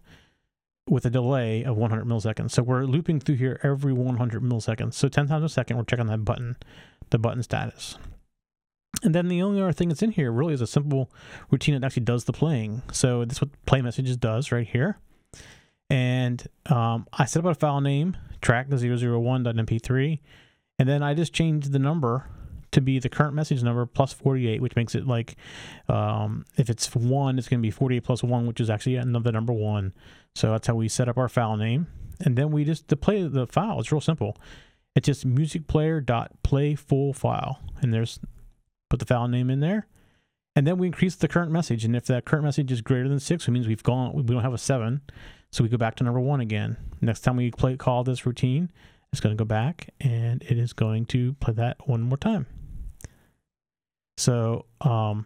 with 0.88 1.06
a 1.06 1.10
delay 1.10 1.63
of 1.63 1.78
100 1.78 2.06
milliseconds. 2.06 2.52
So 2.52 2.63
we're 2.63 2.84
looping 2.84 3.19
through 3.19 3.36
here 3.36 3.60
every 3.63 3.93
100 3.93 4.43
milliseconds. 4.43 4.93
So 4.96 5.08
10 5.08 5.28
times 5.28 5.43
a 5.43 5.50
second, 5.50 5.78
we're 5.78 5.84
checking 5.84 6.08
that 6.08 6.26
button, 6.26 6.58
the 7.10 7.17
button 7.17 7.43
status. 7.43 7.98
And 9.02 9.15
then 9.15 9.28
the 9.28 9.41
only 9.41 9.62
other 9.62 9.72
thing 9.72 9.89
that's 9.89 10.02
in 10.02 10.12
here 10.12 10.32
really 10.32 10.54
is 10.54 10.62
a 10.62 10.67
simple 10.67 11.12
routine 11.50 11.80
that 11.80 11.86
actually 11.86 12.04
does 12.04 12.26
the 12.26 12.34
playing. 12.34 12.84
So 12.91 13.26
this 13.26 13.38
is 13.38 13.41
what 13.41 13.65
play 13.65 13.82
messages 13.82 14.17
does 14.17 14.52
right 14.52 14.67
here. 14.67 15.00
And 15.89 16.46
um, 16.67 17.08
I 17.13 17.26
set 17.26 17.46
up 17.46 17.52
a 17.52 17.56
file 17.56 17.82
name, 17.82 18.17
track 18.41 18.69
the 18.69 18.78
001.mp3, 18.78 20.19
and 20.80 20.89
then 20.89 21.04
I 21.04 21.13
just 21.13 21.34
changed 21.34 21.72
the 21.72 21.80
number 21.80 22.28
to 22.73 22.81
be 22.81 22.99
the 22.99 23.09
current 23.09 23.33
message 23.33 23.63
number 23.63 23.86
plus 23.86 24.13
48, 24.13 24.62
which 24.62 24.75
makes 24.75 24.95
it 24.95 25.07
like 25.07 25.36
um, 25.88 26.45
if 26.57 26.69
it's 26.69 26.93
one, 26.93 27.38
it's 27.38 27.47
going 27.47 27.59
to 27.59 27.65
be 27.65 27.71
48 27.71 28.03
plus 28.03 28.23
one, 28.23 28.45
which 28.45 28.59
is 28.59 28.69
actually 28.69 28.95
another 28.95 29.31
number 29.31 29.53
one. 29.53 29.93
So 30.36 30.51
that's 30.51 30.67
how 30.67 30.75
we 30.75 30.88
set 30.88 31.07
up 31.07 31.17
our 31.17 31.29
file 31.29 31.57
name. 31.57 31.88
And 32.21 32.36
then 32.36 32.51
we 32.51 32.63
just 32.63 32.88
to 32.89 32.95
play 32.95 33.27
the 33.27 33.47
file. 33.47 33.79
It's 33.79 33.91
real 33.91 34.01
simple. 34.01 34.38
It's 34.95 35.05
just 35.05 35.25
music 35.25 35.67
player 35.67 35.99
dot 36.01 36.31
play 36.43 36.75
full 36.75 37.13
file, 37.13 37.59
and 37.81 37.93
there's 37.93 38.19
put 38.89 38.99
the 38.99 39.05
file 39.05 39.27
name 39.27 39.49
in 39.49 39.59
there, 39.59 39.88
and 40.55 40.67
then 40.67 40.77
we 40.77 40.86
increase 40.86 41.15
the 41.15 41.27
current 41.27 41.51
message. 41.51 41.83
And 41.83 41.95
if 41.95 42.05
that 42.05 42.25
current 42.25 42.45
message 42.45 42.71
is 42.71 42.81
greater 42.81 43.09
than 43.09 43.19
six, 43.19 43.47
it 43.47 43.51
means 43.51 43.67
we've 43.67 43.81
gone. 43.81 44.13
We 44.13 44.21
don't 44.21 44.43
have 44.43 44.53
a 44.53 44.59
seven, 44.59 45.01
so 45.51 45.63
we 45.63 45.69
go 45.69 45.77
back 45.77 45.95
to 45.95 46.03
number 46.03 46.19
one 46.19 46.41
again. 46.41 46.77
Next 47.01 47.21
time 47.21 47.38
we 47.38 47.49
play 47.49 47.75
call 47.75 48.03
this 48.03 48.25
routine, 48.25 48.71
it's 49.12 49.19
going 49.19 49.36
to 49.36 49.41
go 49.41 49.47
back 49.47 49.89
and 49.99 50.43
it 50.43 50.57
is 50.57 50.73
going 50.73 51.05
to 51.07 51.33
play 51.33 51.53
that 51.53 51.88
one 51.88 52.01
more 52.01 52.17
time. 52.17 52.45
So 54.17 54.65
um, 54.82 55.26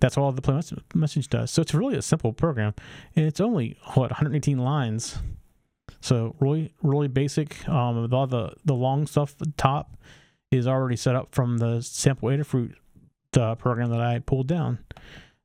that's 0.00 0.16
all 0.16 0.30
the 0.32 0.42
play 0.42 0.60
message 0.94 1.28
does. 1.28 1.50
So 1.50 1.62
it's 1.62 1.74
really 1.74 1.96
a 1.96 2.02
simple 2.02 2.32
program. 2.32 2.74
And 3.16 3.26
it's 3.26 3.40
only 3.40 3.78
what 3.94 4.10
118 4.10 4.58
lines. 4.58 5.18
So 6.00 6.36
really, 6.40 6.74
really 6.82 7.08
basic. 7.08 7.66
Um, 7.68 8.12
all 8.12 8.26
the 8.26 8.52
the 8.64 8.74
long 8.74 9.06
stuff 9.06 9.32
at 9.32 9.38
the 9.38 9.52
top 9.56 9.96
is 10.50 10.66
already 10.66 10.96
set 10.96 11.14
up 11.14 11.34
from 11.34 11.58
the 11.58 11.80
sample 11.80 12.28
Adafruit 12.28 12.74
uh, 13.38 13.54
program 13.54 13.90
that 13.90 14.00
I 14.00 14.18
pulled 14.18 14.46
down. 14.46 14.78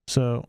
So 0.08 0.46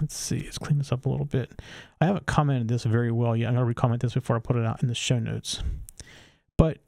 let's 0.00 0.16
see, 0.16 0.42
let's 0.44 0.58
clean 0.58 0.78
this 0.78 0.92
up 0.92 1.06
a 1.06 1.08
little 1.08 1.26
bit. 1.26 1.60
I 2.00 2.06
haven't 2.06 2.26
commented 2.26 2.68
this 2.68 2.84
very 2.84 3.10
well 3.10 3.36
yet. 3.36 3.48
I'm 3.48 3.54
gonna 3.54 3.72
recomment 3.72 4.00
this 4.00 4.14
before 4.14 4.36
I 4.36 4.40
put 4.40 4.56
it 4.56 4.64
out 4.64 4.82
in 4.82 4.88
the 4.88 4.94
show 4.94 5.18
notes. 5.18 5.62
But 6.56 6.78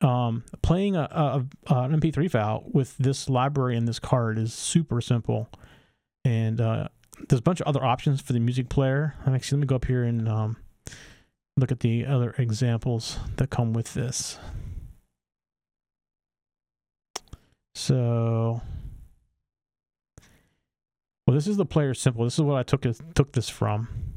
um, 0.00 0.44
playing 0.62 0.96
a, 0.96 1.00
a, 1.10 1.44
a, 1.66 1.82
an 1.82 2.00
MP3 2.00 2.30
file 2.30 2.64
with 2.72 2.96
this 2.98 3.28
library 3.28 3.76
and 3.76 3.88
this 3.88 3.98
card 3.98 4.38
is 4.38 4.54
super 4.54 5.00
simple. 5.00 5.48
And 6.24 6.60
uh, 6.60 6.88
there's 7.28 7.40
a 7.40 7.42
bunch 7.42 7.60
of 7.60 7.66
other 7.66 7.84
options 7.84 8.20
for 8.20 8.32
the 8.32 8.40
music 8.40 8.68
player. 8.68 9.14
Actually, 9.26 9.56
let 9.56 9.60
me 9.62 9.66
go 9.66 9.76
up 9.76 9.86
here 9.86 10.04
and 10.04 10.28
um, 10.28 10.56
look 11.56 11.72
at 11.72 11.80
the 11.80 12.06
other 12.06 12.34
examples 12.38 13.18
that 13.36 13.50
come 13.50 13.72
with 13.72 13.94
this. 13.94 14.38
So, 17.74 18.60
well, 21.26 21.34
this 21.34 21.46
is 21.46 21.56
the 21.56 21.66
player 21.66 21.94
simple. 21.94 22.24
This 22.24 22.34
is 22.34 22.40
what 22.40 22.58
I 22.58 22.62
took 22.64 22.82
took 23.14 23.32
this 23.32 23.48
from. 23.48 24.07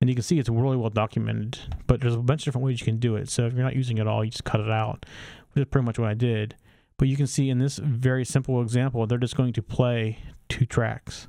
And 0.00 0.08
you 0.08 0.14
can 0.14 0.22
see 0.22 0.38
it's 0.38 0.48
really 0.48 0.76
well 0.76 0.90
documented, 0.90 1.58
but 1.86 2.00
there's 2.00 2.14
a 2.14 2.18
bunch 2.18 2.42
of 2.42 2.44
different 2.46 2.64
ways 2.64 2.80
you 2.80 2.84
can 2.84 2.98
do 2.98 3.16
it. 3.16 3.28
So 3.28 3.46
if 3.46 3.54
you're 3.54 3.64
not 3.64 3.74
using 3.74 3.98
it 3.98 4.06
all, 4.06 4.24
you 4.24 4.30
just 4.30 4.44
cut 4.44 4.60
it 4.60 4.70
out, 4.70 5.04
which 5.52 5.62
is 5.62 5.68
pretty 5.68 5.84
much 5.84 5.98
what 5.98 6.08
I 6.08 6.14
did. 6.14 6.54
But 6.98 7.08
you 7.08 7.16
can 7.16 7.26
see 7.26 7.50
in 7.50 7.58
this 7.58 7.78
very 7.78 8.24
simple 8.24 8.60
example, 8.62 9.06
they're 9.06 9.18
just 9.18 9.36
going 9.36 9.52
to 9.54 9.62
play 9.62 10.18
two 10.48 10.66
tracks. 10.66 11.28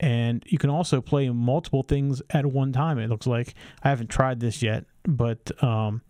And 0.00 0.44
you 0.46 0.58
can 0.58 0.70
also 0.70 1.00
play 1.00 1.28
multiple 1.30 1.82
things 1.82 2.20
at 2.30 2.46
one 2.46 2.72
time. 2.72 2.98
It 2.98 3.08
looks 3.10 3.26
like 3.26 3.54
I 3.82 3.90
haven't 3.90 4.10
tried 4.10 4.40
this 4.40 4.62
yet, 4.62 4.86
but 5.04 5.50
um, 5.62 6.02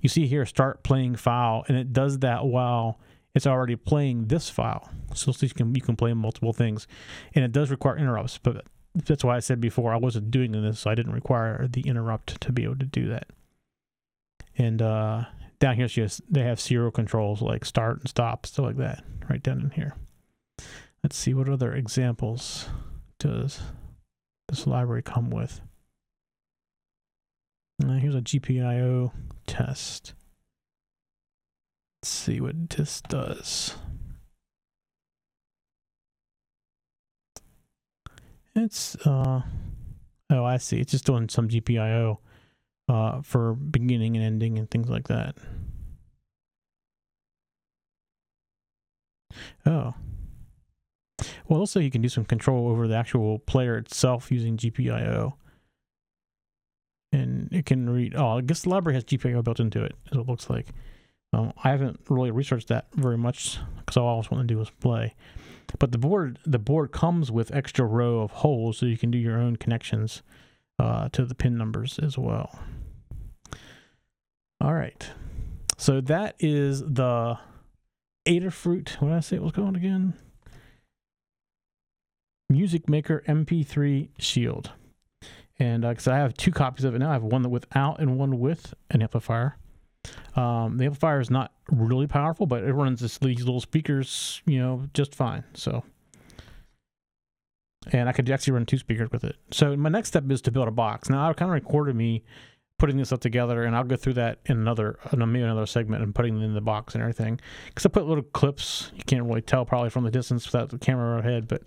you 0.00 0.08
see 0.08 0.26
here 0.26 0.46
start 0.46 0.84
playing 0.84 1.16
file, 1.16 1.64
and 1.66 1.76
it 1.76 1.92
does 1.92 2.20
that 2.20 2.44
while 2.46 3.00
it's 3.34 3.46
already 3.46 3.74
playing 3.74 4.28
this 4.28 4.48
file. 4.48 4.88
So 5.14 5.32
you 5.40 5.48
can 5.48 5.74
you 5.74 5.80
can 5.80 5.96
play 5.96 6.12
multiple 6.14 6.52
things, 6.52 6.86
and 7.34 7.44
it 7.44 7.52
does 7.52 7.70
require 7.70 7.96
interrupts. 7.96 8.38
But 8.38 8.66
that's 8.94 9.24
why 9.24 9.36
I 9.36 9.40
said 9.40 9.60
before 9.60 9.92
I 9.92 9.96
wasn't 9.96 10.30
doing 10.30 10.52
this, 10.52 10.80
so 10.80 10.90
I 10.90 10.94
didn't 10.94 11.12
require 11.12 11.66
the 11.68 11.82
interrupt 11.82 12.40
to 12.40 12.52
be 12.52 12.64
able 12.64 12.78
to 12.78 12.86
do 12.86 13.08
that. 13.08 13.26
And 14.56 14.80
uh, 14.80 15.24
down 15.58 15.76
here, 15.76 15.88
just 15.88 16.22
they 16.32 16.42
have 16.42 16.60
serial 16.60 16.90
controls 16.90 17.42
like 17.42 17.64
start 17.64 18.00
and 18.00 18.08
stop, 18.08 18.46
stuff 18.46 18.66
like 18.66 18.76
that, 18.76 19.02
right 19.28 19.42
down 19.42 19.60
in 19.60 19.70
here. 19.70 19.94
Let's 21.02 21.16
see 21.16 21.34
what 21.34 21.48
other 21.48 21.74
examples 21.74 22.68
does 23.18 23.60
this 24.48 24.66
library 24.66 25.02
come 25.02 25.30
with. 25.30 25.60
Now 27.78 27.94
here's 27.94 28.14
a 28.14 28.20
GPIO 28.20 29.12
test. 29.46 30.14
Let's 32.02 32.10
see 32.10 32.40
what 32.40 32.70
this 32.70 33.00
does. 33.00 33.74
It's 38.56 38.94
uh 39.06 39.42
oh 40.30 40.44
I 40.44 40.56
see. 40.58 40.78
It's 40.78 40.92
just 40.92 41.06
doing 41.06 41.28
some 41.28 41.48
GPIO 41.48 42.18
uh 42.88 43.22
for 43.22 43.54
beginning 43.54 44.16
and 44.16 44.24
ending 44.24 44.58
and 44.58 44.70
things 44.70 44.88
like 44.88 45.08
that. 45.08 45.36
Oh. 49.66 49.94
Well, 51.48 51.60
also 51.60 51.80
you 51.80 51.90
can 51.90 52.02
do 52.02 52.08
some 52.08 52.24
control 52.24 52.68
over 52.68 52.88
the 52.88 52.96
actual 52.96 53.38
player 53.40 53.76
itself 53.76 54.30
using 54.30 54.56
GPIO. 54.56 55.34
And 57.12 57.48
it 57.52 57.66
can 57.66 57.88
read. 57.88 58.14
Oh, 58.16 58.38
I 58.38 58.40
guess 58.40 58.62
the 58.62 58.70
library 58.70 58.94
has 58.94 59.04
GPIO 59.04 59.44
built 59.44 59.60
into 59.60 59.82
it, 59.82 59.94
as 60.10 60.18
it 60.18 60.26
looks 60.26 60.50
like. 60.50 60.68
Um, 61.34 61.52
I 61.64 61.70
haven't 61.70 61.98
really 62.08 62.30
researched 62.30 62.68
that 62.68 62.86
very 62.94 63.18
much 63.18 63.58
because 63.78 63.96
all 63.96 64.06
I 64.06 64.10
always 64.12 64.30
want 64.30 64.46
to 64.46 64.54
do 64.54 64.60
is 64.60 64.70
play. 64.70 65.14
But 65.80 65.90
the 65.90 65.98
board, 65.98 66.38
the 66.46 66.60
board 66.60 66.92
comes 66.92 67.32
with 67.32 67.52
extra 67.52 67.84
row 67.84 68.20
of 68.20 68.30
holes, 68.30 68.78
so 68.78 68.86
you 68.86 68.96
can 68.96 69.10
do 69.10 69.18
your 69.18 69.40
own 69.40 69.56
connections 69.56 70.22
uh, 70.78 71.08
to 71.10 71.24
the 71.24 71.34
pin 71.34 71.58
numbers 71.58 71.98
as 71.98 72.16
well. 72.16 72.60
All 74.60 74.74
right, 74.74 75.10
so 75.76 76.00
that 76.02 76.36
is 76.38 76.80
the 76.80 77.38
Adafruit. 78.26 79.00
What 79.00 79.08
did 79.08 79.16
I 79.16 79.20
say 79.20 79.36
it 79.36 79.42
was 79.42 79.52
called 79.52 79.74
again? 79.74 80.14
Music 82.48 82.88
Maker 82.88 83.24
MP3 83.26 84.10
Shield. 84.18 84.70
And 85.58 85.82
because 85.82 86.06
uh, 86.06 86.12
I 86.12 86.16
have 86.18 86.34
two 86.34 86.52
copies 86.52 86.84
of 86.84 86.94
it 86.94 87.00
now, 87.00 87.10
I 87.10 87.14
have 87.14 87.24
one 87.24 87.50
without 87.50 87.98
and 87.98 88.18
one 88.18 88.38
with 88.38 88.74
an 88.90 89.02
amplifier. 89.02 89.56
Um, 90.36 90.76
the 90.76 90.84
amplifier 90.84 91.20
is 91.20 91.30
not 91.30 91.52
really 91.70 92.06
powerful, 92.06 92.46
but 92.46 92.64
it 92.64 92.72
runs 92.72 93.00
this, 93.00 93.18
these 93.18 93.44
little 93.44 93.60
speakers, 93.60 94.42
you 94.46 94.58
know, 94.58 94.82
just 94.92 95.14
fine. 95.14 95.44
So, 95.54 95.84
and 97.92 98.08
I 98.08 98.12
could 98.12 98.28
actually 98.30 98.54
run 98.54 98.66
two 98.66 98.78
speakers 98.78 99.10
with 99.10 99.24
it. 99.24 99.36
So 99.50 99.76
my 99.76 99.88
next 99.88 100.08
step 100.08 100.30
is 100.30 100.42
to 100.42 100.50
build 100.50 100.68
a 100.68 100.72
box. 100.72 101.08
Now 101.08 101.28
I 101.28 101.32
kind 101.32 101.50
of 101.50 101.54
recorded 101.54 101.96
me 101.96 102.24
putting 102.78 102.96
this 102.96 103.12
up 103.12 103.20
together, 103.20 103.62
and 103.62 103.76
I'll 103.76 103.84
go 103.84 103.96
through 103.96 104.14
that 104.14 104.40
in 104.46 104.58
another, 104.58 104.98
in 105.12 105.18
maybe 105.20 105.42
another 105.42 105.66
segment, 105.66 106.02
and 106.02 106.14
putting 106.14 106.40
it 106.40 106.44
in 106.44 106.54
the 106.54 106.60
box 106.60 106.94
and 106.94 107.02
everything. 107.02 107.40
Because 107.66 107.86
I 107.86 107.88
put 107.88 108.06
little 108.06 108.24
clips. 108.24 108.90
You 108.96 109.04
can't 109.04 109.24
really 109.24 109.42
tell 109.42 109.64
probably 109.64 109.90
from 109.90 110.04
the 110.04 110.10
distance 110.10 110.44
without 110.44 110.70
the 110.70 110.78
camera 110.78 111.18
ahead, 111.20 111.46
but 111.46 111.62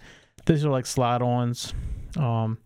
these 0.45 0.65
are 0.65 0.69
like 0.69 0.85
slide-ons. 0.85 1.73
Um, 2.17 2.57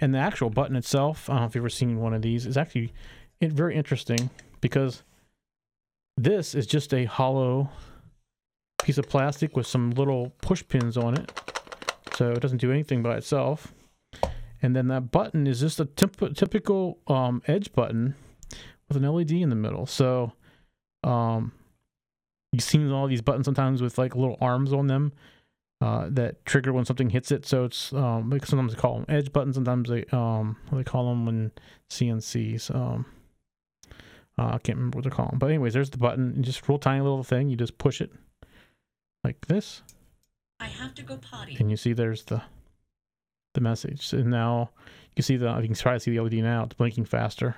and 0.00 0.14
the 0.14 0.18
actual 0.18 0.50
button 0.50 0.74
itself, 0.74 1.28
I 1.28 1.34
don't 1.34 1.42
know 1.42 1.46
if 1.46 1.54
you've 1.54 1.62
ever 1.62 1.68
seen 1.68 2.00
one 2.00 2.14
of 2.14 2.22
these, 2.22 2.46
is 2.46 2.56
actually 2.56 2.92
very 3.40 3.76
interesting 3.76 4.30
because 4.60 5.02
this 6.16 6.54
is 6.54 6.66
just 6.66 6.92
a 6.92 7.04
hollow 7.04 7.70
piece 8.82 8.98
of 8.98 9.08
plastic 9.08 9.56
with 9.56 9.66
some 9.66 9.90
little 9.92 10.32
push 10.42 10.62
pins 10.66 10.96
on 10.96 11.16
it. 11.16 11.32
So 12.14 12.32
it 12.32 12.40
doesn't 12.40 12.58
do 12.58 12.70
anything 12.70 13.02
by 13.02 13.16
itself. 13.16 13.72
And 14.60 14.76
then 14.76 14.88
that 14.88 15.10
button 15.10 15.46
is 15.46 15.60
just 15.60 15.80
a 15.80 15.86
typical 15.86 16.98
um, 17.08 17.42
edge 17.46 17.72
button 17.72 18.14
with 18.88 18.96
an 18.96 19.10
LED 19.10 19.32
in 19.32 19.48
the 19.48 19.56
middle. 19.56 19.86
So 19.86 20.32
um, 21.02 21.52
you've 22.52 22.62
seen 22.62 22.90
all 22.90 23.08
these 23.08 23.22
buttons 23.22 23.46
sometimes 23.46 23.82
with 23.82 23.98
like 23.98 24.14
little 24.14 24.38
arms 24.40 24.72
on 24.72 24.86
them 24.86 25.12
uh, 25.80 26.06
that 26.10 26.44
trigger 26.44 26.72
when 26.72 26.84
something 26.84 27.10
hits 27.10 27.32
it. 27.32 27.44
So 27.44 27.64
it's 27.64 27.92
um, 27.92 28.30
like 28.30 28.46
sometimes 28.46 28.74
they 28.74 28.80
call 28.80 28.96
them 28.96 29.06
edge 29.08 29.32
buttons. 29.32 29.56
Sometimes 29.56 29.88
they 29.88 30.04
um, 30.12 30.56
they 30.72 30.84
call 30.84 31.08
them 31.08 31.26
when 31.26 31.50
CNCs. 31.90 32.72
Um, 32.74 33.06
uh, 34.38 34.52
I 34.54 34.58
can't 34.58 34.78
remember 34.78 34.96
what 34.96 35.04
they're 35.04 35.10
called. 35.10 35.38
But 35.38 35.46
anyways, 35.46 35.74
there's 35.74 35.90
the 35.90 35.98
button. 35.98 36.42
just 36.42 36.68
real 36.68 36.78
tiny 36.78 37.02
little 37.02 37.22
thing. 37.22 37.48
You 37.48 37.56
just 37.56 37.78
push 37.78 38.00
it 38.00 38.12
like 39.24 39.46
this. 39.46 39.82
I 40.60 40.66
have 40.66 40.94
to 40.94 41.02
go 41.02 41.16
potty. 41.16 41.56
And 41.58 41.70
you 41.70 41.76
see 41.76 41.92
there's 41.92 42.24
the 42.24 42.42
the 43.54 43.60
message. 43.60 44.12
And 44.12 44.30
now 44.30 44.70
you 45.10 45.16
can 45.16 45.22
see 45.24 45.36
the 45.36 45.54
you 45.58 45.66
can 45.66 45.74
try 45.74 45.94
to 45.94 46.00
see 46.00 46.16
the 46.16 46.20
LED 46.20 46.34
now. 46.34 46.64
It's 46.64 46.74
blinking 46.74 47.04
faster 47.04 47.56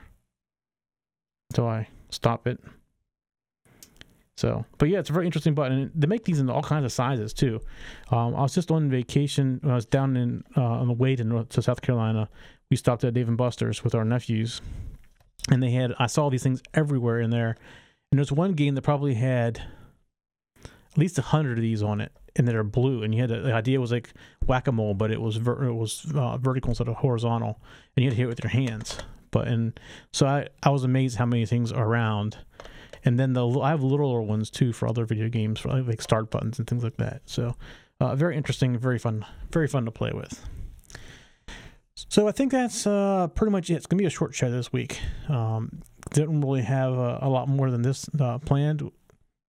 until 1.50 1.68
I 1.68 1.88
stop 2.10 2.46
it. 2.46 2.60
So, 4.36 4.64
but 4.78 4.88
yeah, 4.88 4.98
it's 4.98 5.10
a 5.10 5.12
very 5.12 5.26
interesting 5.26 5.54
button. 5.54 5.92
They 5.94 6.08
make 6.08 6.24
these 6.24 6.40
in 6.40 6.50
all 6.50 6.62
kinds 6.62 6.84
of 6.84 6.90
sizes 6.92 7.32
too. 7.32 7.60
Um, 8.10 8.34
I 8.34 8.42
was 8.42 8.54
just 8.54 8.72
on 8.72 8.90
vacation 8.90 9.60
when 9.62 9.70
I 9.70 9.76
was 9.76 9.86
down 9.86 10.16
in 10.16 10.42
uh, 10.56 10.62
on 10.62 10.88
the 10.88 10.92
way 10.92 11.14
to 11.14 11.22
North 11.22 11.50
to 11.50 11.62
South 11.62 11.82
Carolina. 11.82 12.28
We 12.70 12.76
stopped 12.76 13.04
at 13.04 13.14
Dave 13.14 13.28
and 13.28 13.36
Buster's 13.36 13.84
with 13.84 13.94
our 13.94 14.04
nephews, 14.04 14.60
and 15.50 15.62
they 15.62 15.70
had 15.70 15.94
I 15.98 16.06
saw 16.06 16.28
these 16.30 16.42
things 16.42 16.62
everywhere 16.72 17.20
in 17.20 17.30
there. 17.30 17.56
And 18.10 18.18
there's 18.18 18.32
one 18.32 18.52
game 18.52 18.74
that 18.76 18.82
probably 18.82 19.14
had 19.14 19.62
at 20.64 20.98
least 20.98 21.18
a 21.18 21.22
hundred 21.22 21.58
of 21.58 21.62
these 21.62 21.82
on 21.82 22.00
it, 22.00 22.12
and 22.36 22.46
that 22.46 22.54
are 22.54 22.62
blue. 22.62 23.02
And 23.02 23.14
you 23.14 23.20
had 23.20 23.30
a, 23.30 23.42
the 23.42 23.52
idea 23.52 23.80
was 23.80 23.90
like 23.90 24.12
whack 24.46 24.68
a 24.68 24.72
mole, 24.72 24.94
but 24.94 25.10
it 25.10 25.20
was 25.20 25.36
ver- 25.36 25.64
it 25.64 25.74
was 25.74 26.10
uh, 26.14 26.38
vertical 26.38 26.70
instead 26.70 26.88
of 26.88 26.96
horizontal, 26.96 27.60
and 27.96 28.04
you 28.04 28.10
had 28.10 28.12
to 28.12 28.16
hit 28.16 28.24
it 28.24 28.28
with 28.28 28.44
your 28.44 28.50
hands. 28.50 28.98
But 29.30 29.48
and 29.48 29.78
so 30.12 30.26
I 30.26 30.48
I 30.62 30.70
was 30.70 30.84
amazed 30.84 31.16
how 31.16 31.26
many 31.26 31.46
things 31.46 31.72
are 31.72 31.86
around. 31.86 32.38
And 33.06 33.18
then 33.18 33.34
the 33.34 33.46
I 33.60 33.70
have 33.70 33.82
littler 33.82 34.22
ones 34.22 34.50
too 34.50 34.72
for 34.72 34.88
other 34.88 35.04
video 35.04 35.28
games, 35.28 35.60
for 35.60 35.68
like 35.82 36.00
start 36.00 36.30
buttons 36.30 36.58
and 36.58 36.66
things 36.66 36.82
like 36.84 36.96
that. 36.96 37.22
So 37.26 37.54
uh, 38.00 38.14
very 38.16 38.36
interesting, 38.36 38.78
very 38.78 38.98
fun, 38.98 39.26
very 39.50 39.68
fun 39.68 39.84
to 39.84 39.90
play 39.90 40.12
with. 40.14 40.48
So 41.96 42.26
I 42.26 42.32
think 42.32 42.52
that's 42.52 42.86
uh, 42.86 43.28
pretty 43.34 43.52
much 43.52 43.70
it. 43.70 43.74
It's 43.74 43.86
gonna 43.86 44.00
be 44.00 44.06
a 44.06 44.10
short 44.10 44.34
show 44.34 44.50
this 44.50 44.72
week. 44.72 44.98
Um, 45.28 45.82
didn't 46.10 46.40
really 46.40 46.62
have 46.62 46.92
a, 46.92 47.18
a 47.22 47.28
lot 47.28 47.48
more 47.48 47.70
than 47.70 47.82
this 47.82 48.08
uh, 48.20 48.38
planned, 48.38 48.82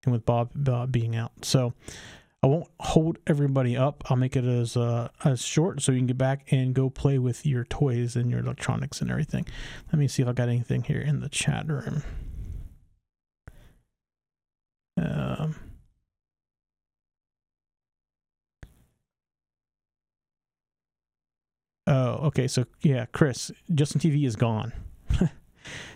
and 0.03 0.11
with 0.11 0.25
Bob 0.25 0.51
uh, 0.69 0.85
being 0.85 1.15
out, 1.15 1.31
so 1.41 1.73
I 2.43 2.47
won't 2.47 2.67
hold 2.79 3.17
everybody 3.25 3.75
up. 3.75 4.03
I'll 4.09 4.17
make 4.17 4.35
it 4.35 4.45
as 4.45 4.77
uh, 4.77 5.09
as 5.23 5.41
short 5.41 5.81
so 5.81 5.91
you 5.91 5.97
can 5.97 6.05
get 6.07 6.19
back 6.19 6.51
and 6.51 6.75
go 6.75 6.91
play 6.91 7.17
with 7.17 7.43
your 7.45 7.63
toys 7.63 8.15
and 8.15 8.29
your 8.29 8.41
electronics 8.41 9.01
and 9.01 9.09
everything. 9.09 9.47
Let 9.91 9.97
me 9.97 10.07
see 10.07 10.21
if 10.21 10.27
I 10.27 10.33
got 10.33 10.47
anything 10.47 10.83
here 10.83 11.01
in 11.01 11.21
the 11.21 11.29
chat 11.29 11.67
room. 11.67 12.03
Oh, 21.87 22.27
okay. 22.27 22.47
So 22.47 22.65
yeah, 22.81 23.05
Chris, 23.05 23.51
Justin 23.73 24.01
TV 24.01 24.25
is 24.25 24.35
gone. 24.35 24.73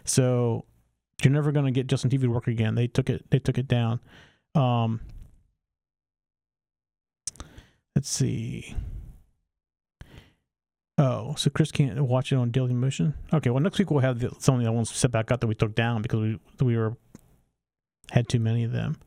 so 0.03 0.65
you're 1.23 1.33
never 1.33 1.51
gonna 1.51 1.71
get 1.71 1.87
Justin 1.87 2.09
TV 2.09 2.21
to 2.21 2.27
work 2.27 2.47
again. 2.47 2.75
They 2.75 2.87
took 2.87 3.09
it. 3.09 3.25
They 3.29 3.39
took 3.39 3.57
it 3.57 3.67
down. 3.67 3.99
Um, 4.55 5.01
let's 7.95 8.09
see. 8.09 8.75
Oh, 10.97 11.33
so 11.35 11.49
Chris 11.49 11.71
can't 11.71 11.97
watch 12.01 12.33
it 12.33 12.35
on 12.35 12.51
Daily 12.51 12.73
Motion. 12.73 13.13
Okay, 13.31 13.49
well 13.49 13.61
next 13.61 13.79
week 13.79 13.89
we'll 13.89 14.01
have 14.01 14.19
the, 14.19 14.31
some 14.39 14.55
of 14.55 14.63
the 14.63 14.71
ones 14.71 14.93
set 14.93 15.11
back 15.11 15.31
up 15.31 15.39
that 15.39 15.47
we 15.47 15.55
took 15.55 15.73
down 15.73 16.01
because 16.01 16.19
we 16.19 16.39
we 16.61 16.77
were 16.77 16.97
had 18.11 18.27
too 18.27 18.39
many 18.39 18.63
of 18.63 18.71
them. 18.71 18.97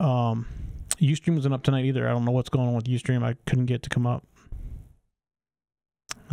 Um, 0.00 0.46
UStream 1.00 1.36
wasn't 1.36 1.54
up 1.54 1.62
tonight 1.62 1.84
either. 1.84 2.08
I 2.08 2.12
don't 2.12 2.24
know 2.24 2.32
what's 2.32 2.48
going 2.48 2.68
on 2.68 2.74
with 2.74 2.86
UStream. 2.86 3.22
I 3.22 3.34
couldn't 3.46 3.66
get 3.66 3.82
to 3.82 3.90
come 3.90 4.06
up. 4.06 4.24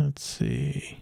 Let's 0.04 0.24
see. 0.24 0.98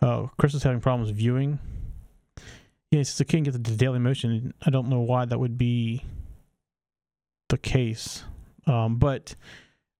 Oh, 0.00 0.30
Chris 0.38 0.54
is 0.54 0.62
having 0.62 0.80
problems 0.80 1.10
viewing. 1.10 1.58
Yeah, 2.92 3.02
since 3.02 3.20
I 3.20 3.24
can't 3.24 3.42
get 3.44 3.52
the 3.52 3.58
Daily 3.58 3.98
Motion, 3.98 4.54
I 4.64 4.70
don't 4.70 4.88
know 4.88 5.00
why 5.00 5.24
that 5.24 5.40
would 5.40 5.58
be 5.58 6.04
the 7.48 7.58
case. 7.58 8.22
Um, 8.68 8.96
but 8.96 9.34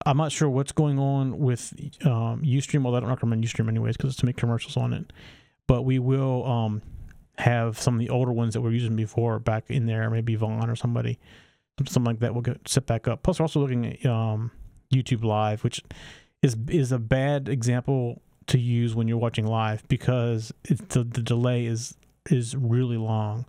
I'm 0.05 0.19
not 0.19 0.31
sure 0.31 0.49
what's 0.49 0.73
going 0.73 1.01
on 1.01 1.39
with 1.39 1.73
um, 2.05 2.43
UStream. 2.43 2.85
Well, 2.85 2.95
I 2.95 3.01
don't 3.01 3.09
recommend 3.09 3.43
UStream 3.43 3.69
anyways 3.69 3.97
because 3.97 4.11
it's 4.11 4.21
to 4.21 4.27
make 4.27 4.37
commercials 4.37 4.77
on 4.77 4.93
it. 4.93 5.13
But 5.67 5.83
we 5.83 5.99
will 5.99 6.45
um, 6.47 6.83
have 7.39 7.79
some 7.79 7.95
of 7.95 8.01
the 8.01 8.11
older 8.11 8.33
ones 8.33 8.55
that 8.55 8.61
we're 8.61 8.73
using 8.73 8.97
before 8.97 9.39
back 9.39 9.65
in 9.69 9.87
there, 9.87 10.09
maybe 10.11 10.35
Vaughn 10.37 10.71
or 10.71 10.77
somebody, 10.77 11.19
something 11.79 12.05
like 12.05 12.21
that 12.21 12.35
will 12.35 12.43
get 12.43 12.67
set 12.69 12.87
back 12.87 13.07
up. 13.09 13.23
Plus, 13.23 13.39
we're 13.39 13.45
also 13.45 13.61
looking 13.61 13.87
at 13.87 14.07
um, 14.07 14.51
YouTube 14.93 15.25
Live, 15.25 15.63
which 15.65 15.83
is 16.43 16.57
is 16.69 16.93
a 16.93 16.99
bad 16.99 17.49
example 17.49 18.23
to 18.47 18.59
use 18.59 18.95
when 18.95 19.09
you're 19.09 19.19
watching 19.19 19.47
live 19.47 19.87
because 19.89 20.53
the, 20.65 21.03
the 21.03 21.23
delay 21.23 21.67
is 21.67 21.97
is 22.31 22.57
really 22.57 22.97
long. 22.97 23.45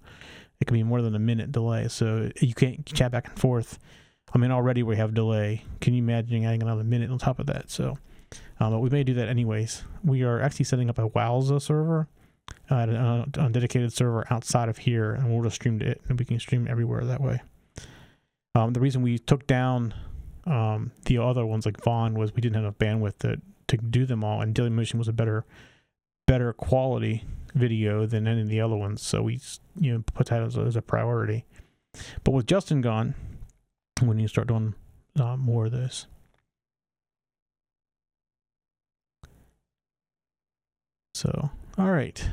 It 0.60 0.66
can 0.66 0.74
be 0.74 0.84
more 0.84 1.04
than 1.04 1.14
a 1.14 1.20
minute 1.20 1.52
delay, 1.52 1.88
so 1.88 2.32
you 2.42 2.56
can't 2.56 2.86
chat 2.86 3.12
back 3.12 3.28
and 3.28 3.40
forth 3.40 3.78
I 4.34 4.38
mean, 4.38 4.52
already 4.52 4.84
we 4.84 4.98
have 4.98 5.14
delay. 5.14 5.64
Can 5.80 5.94
you 5.94 6.04
imagine 6.04 6.44
adding 6.44 6.62
another 6.62 6.84
minute 6.84 7.10
on 7.10 7.18
top 7.18 7.40
of 7.40 7.46
that? 7.48 7.70
So, 7.70 7.98
um, 8.60 8.74
but 8.74 8.80
we 8.80 8.90
may 8.90 9.04
do 9.04 9.14
that 9.16 9.30
anyways. 9.30 9.84
We 10.04 10.24
are 10.24 10.42
actually 10.42 10.66
setting 10.66 10.90
up 10.90 11.00
a 11.00 11.10
Wowza 11.10 11.62
server, 11.62 12.08
uh, 12.70 12.76
a, 12.76 13.26
a 13.40 13.50
dedicated 13.50 13.94
server 13.94 14.26
outside 14.30 14.70
of 14.70 14.78
here, 14.78 15.14
and 15.14 15.32
we'll 15.32 15.44
just 15.44 15.56
stream 15.56 15.80
to 15.80 15.86
it, 15.86 16.02
and 16.08 16.20
we 16.20 16.26
can 16.26 16.40
stream 16.40 16.68
everywhere 16.70 17.04
that 17.06 17.22
way. 17.22 17.42
Um, 18.56 18.74
the 18.74 18.80
reason 18.80 19.02
we 19.02 19.20
took 19.20 19.48
down 19.48 19.94
um, 20.46 20.92
the 21.06 21.18
other 21.18 21.46
ones 21.46 21.66
like 21.66 21.84
Vaughn 21.84 22.14
was 22.14 22.34
we 22.34 22.42
didn't 22.42 22.56
have 22.56 22.64
enough 22.64 22.78
bandwidth 22.78 23.20
to 23.20 23.42
to 23.68 23.78
do 23.78 24.06
them 24.06 24.24
all, 24.24 24.42
and 24.42 24.56
Daily 24.56 24.70
Motion 24.70 24.98
was 24.98 25.08
a 25.08 25.14
better 25.14 25.46
better 26.26 26.54
quality 26.54 27.24
video 27.54 28.06
than 28.06 28.28
any 28.28 28.42
of 28.42 28.48
the 28.48 28.62
other 28.62 28.76
ones, 28.76 29.02
so 29.02 29.22
we 29.22 29.40
you 29.80 29.94
know 29.94 30.04
put 30.14 30.28
that 30.28 30.42
as 30.42 30.58
a, 30.58 30.62
as 30.62 30.76
a 30.76 30.82
priority. 30.82 31.46
But 32.24 32.32
with 32.32 32.48
Justin 32.48 32.82
gone, 32.82 33.16
we 34.02 34.16
need 34.16 34.24
to 34.24 34.30
start 34.30 34.48
doing 34.48 34.76
uh, 35.20 35.36
more 35.38 35.66
of 35.66 35.72
this. 35.72 36.06
So, 41.14 41.50
all 41.78 41.92
right. 41.92 42.30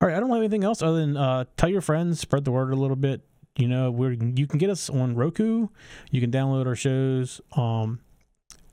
All 0.00 0.08
right, 0.08 0.16
I 0.16 0.20
don't 0.20 0.30
have 0.30 0.38
anything 0.38 0.64
else 0.64 0.82
other 0.82 0.98
than 0.98 1.16
uh, 1.16 1.44
tell 1.56 1.68
your 1.68 1.82
friends, 1.82 2.20
spread 2.20 2.44
the 2.44 2.50
word 2.50 2.72
a 2.72 2.76
little 2.76 2.96
bit. 2.96 3.22
You 3.56 3.68
know, 3.68 3.90
we're 3.90 4.12
you 4.12 4.46
can 4.46 4.58
get 4.58 4.70
us 4.70 4.88
on 4.88 5.14
Roku. 5.14 5.68
You 6.10 6.20
can 6.20 6.30
download 6.30 6.66
our 6.66 6.76
shows 6.76 7.40
um, 7.56 8.00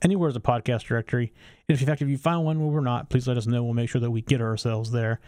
anywhere 0.00 0.30
as 0.30 0.36
a 0.36 0.40
podcast 0.40 0.84
directory. 0.84 1.32
And 1.68 1.74
if 1.74 1.80
in 1.82 1.86
fact 1.86 2.00
if 2.00 2.08
you 2.08 2.16
find 2.16 2.44
one 2.44 2.60
where 2.60 2.68
we're 2.68 2.80
not, 2.80 3.10
please 3.10 3.28
let 3.28 3.36
us 3.36 3.46
know. 3.46 3.62
We'll 3.62 3.74
make 3.74 3.90
sure 3.90 4.00
that 4.00 4.10
we 4.10 4.22
get 4.22 4.40
ourselves 4.40 4.90
there. 4.90 5.20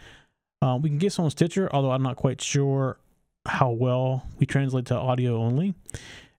Um, 0.61 0.81
we 0.81 0.89
can 0.89 0.97
get 0.97 1.11
some 1.13 1.25
on 1.25 1.31
Stitcher, 1.31 1.69
although 1.71 1.91
I'm 1.91 2.03
not 2.03 2.15
quite 2.15 2.41
sure 2.41 2.97
how 3.45 3.71
well 3.71 4.25
we 4.39 4.45
translate 4.45 4.85
to 4.87 4.95
audio 4.95 5.37
only. 5.37 5.75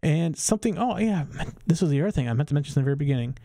And 0.02 0.36
something, 0.36 0.78
oh 0.78 0.98
yeah, 0.98 1.26
this 1.66 1.80
was 1.80 1.90
the 1.90 2.00
other 2.00 2.10
thing 2.10 2.28
I 2.28 2.32
meant 2.32 2.48
to 2.48 2.54
mention 2.54 2.72
in 2.72 2.82
the 2.82 2.84
very 2.84 2.96
beginning. 2.96 3.36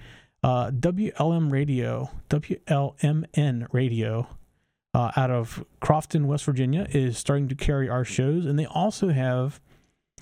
Uh, 0.48 0.72
WLM 0.72 1.52
Radio, 1.52 2.10
WLMN 2.30 3.68
Radio, 3.74 4.28
uh, 4.94 5.12
out 5.18 5.30
of 5.30 5.66
Crofton, 5.82 6.26
West 6.26 6.46
Virginia, 6.46 6.88
is 6.92 7.18
starting 7.18 7.50
to 7.50 7.56
carry 7.56 7.90
our 7.90 8.06
shows, 8.06 8.46
and 8.46 8.58
they 8.58 8.66
also 8.66 9.10
have 9.10 9.60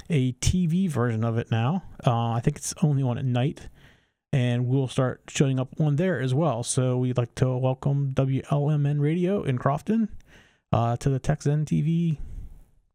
a 0.10 0.34
TV 0.34 0.90
version 0.90 1.24
of 1.24 1.38
it 1.38 1.52
now. 1.52 1.84
Uh, 2.04 2.32
I 2.32 2.40
think 2.40 2.58
it's 2.58 2.74
only 2.82 3.04
on 3.04 3.20
at 3.20 3.26
night, 3.26 3.70
and 4.34 4.66
we'll 4.66 4.88
start 4.88 5.22
showing 5.28 5.60
up 5.60 5.80
on 5.80 5.98
there 5.98 6.20
as 6.20 6.34
well. 6.34 6.64
So 6.64 6.98
we'd 6.98 7.20
like 7.20 7.36
to 7.36 7.56
welcome 7.56 8.12
WLMN 8.16 9.00
Radio 9.00 9.44
in 9.44 9.60
Crofton 9.60 10.10
uh, 10.72 10.98
to 10.98 11.10
the 11.10 11.20
TechZen 11.20 11.66
TV 11.66 12.18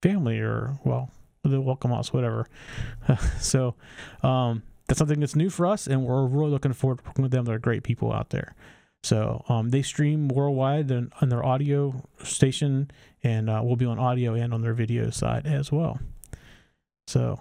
family, 0.03 0.41
or 0.41 0.81
well, 0.83 1.13
the 1.45 1.61
welcome 1.61 1.93
us, 1.93 2.13
whatever. 2.13 2.49
so 3.39 3.77
um, 4.25 4.65
that's 4.91 4.99
something 4.99 5.21
that's 5.21 5.37
new 5.37 5.51
for 5.51 5.69
us, 5.69 5.87
and 5.87 6.05
we're 6.05 6.27
really 6.27 6.51
looking 6.51 6.73
forward 6.73 6.99
to 6.99 7.05
working 7.05 7.23
with 7.23 7.31
them. 7.31 7.45
They're 7.45 7.61
great 7.61 7.85
people 7.85 8.13
out 8.13 8.31
there. 8.31 8.57
So 9.05 9.45
um, 9.49 9.69
they 9.69 9.83
stream 9.83 10.27
worldwide 10.27 10.91
on 10.91 11.29
their 11.29 11.47
audio 11.47 12.03
station, 12.25 12.91
and 13.23 13.49
uh, 13.49 13.61
we'll 13.63 13.77
be 13.77 13.87
on 13.87 14.01
audio 14.01 14.35
and 14.35 14.53
on 14.53 14.63
their 14.63 14.75
video 14.75 15.11
side 15.11 15.47
as 15.47 15.71
well. 15.71 16.01
So 17.07 17.41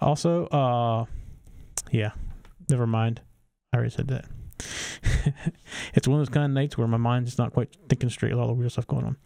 also, 0.00 0.46
uh, 0.46 1.04
yeah, 1.90 2.12
never 2.70 2.86
mind. 2.86 3.20
I 3.74 3.76
already 3.76 3.90
said 3.90 4.08
that. 4.08 4.24
it's 5.92 6.08
one 6.08 6.18
of 6.18 6.26
those 6.26 6.32
kind 6.32 6.46
of 6.46 6.52
nights 6.52 6.78
where 6.78 6.88
my 6.88 6.96
mind's 6.96 7.36
not 7.36 7.52
quite 7.52 7.76
thinking 7.90 8.08
straight 8.08 8.32
with 8.32 8.40
all 8.40 8.48
the 8.48 8.54
weird 8.54 8.72
stuff 8.72 8.86
going 8.86 9.04
on. 9.04 9.18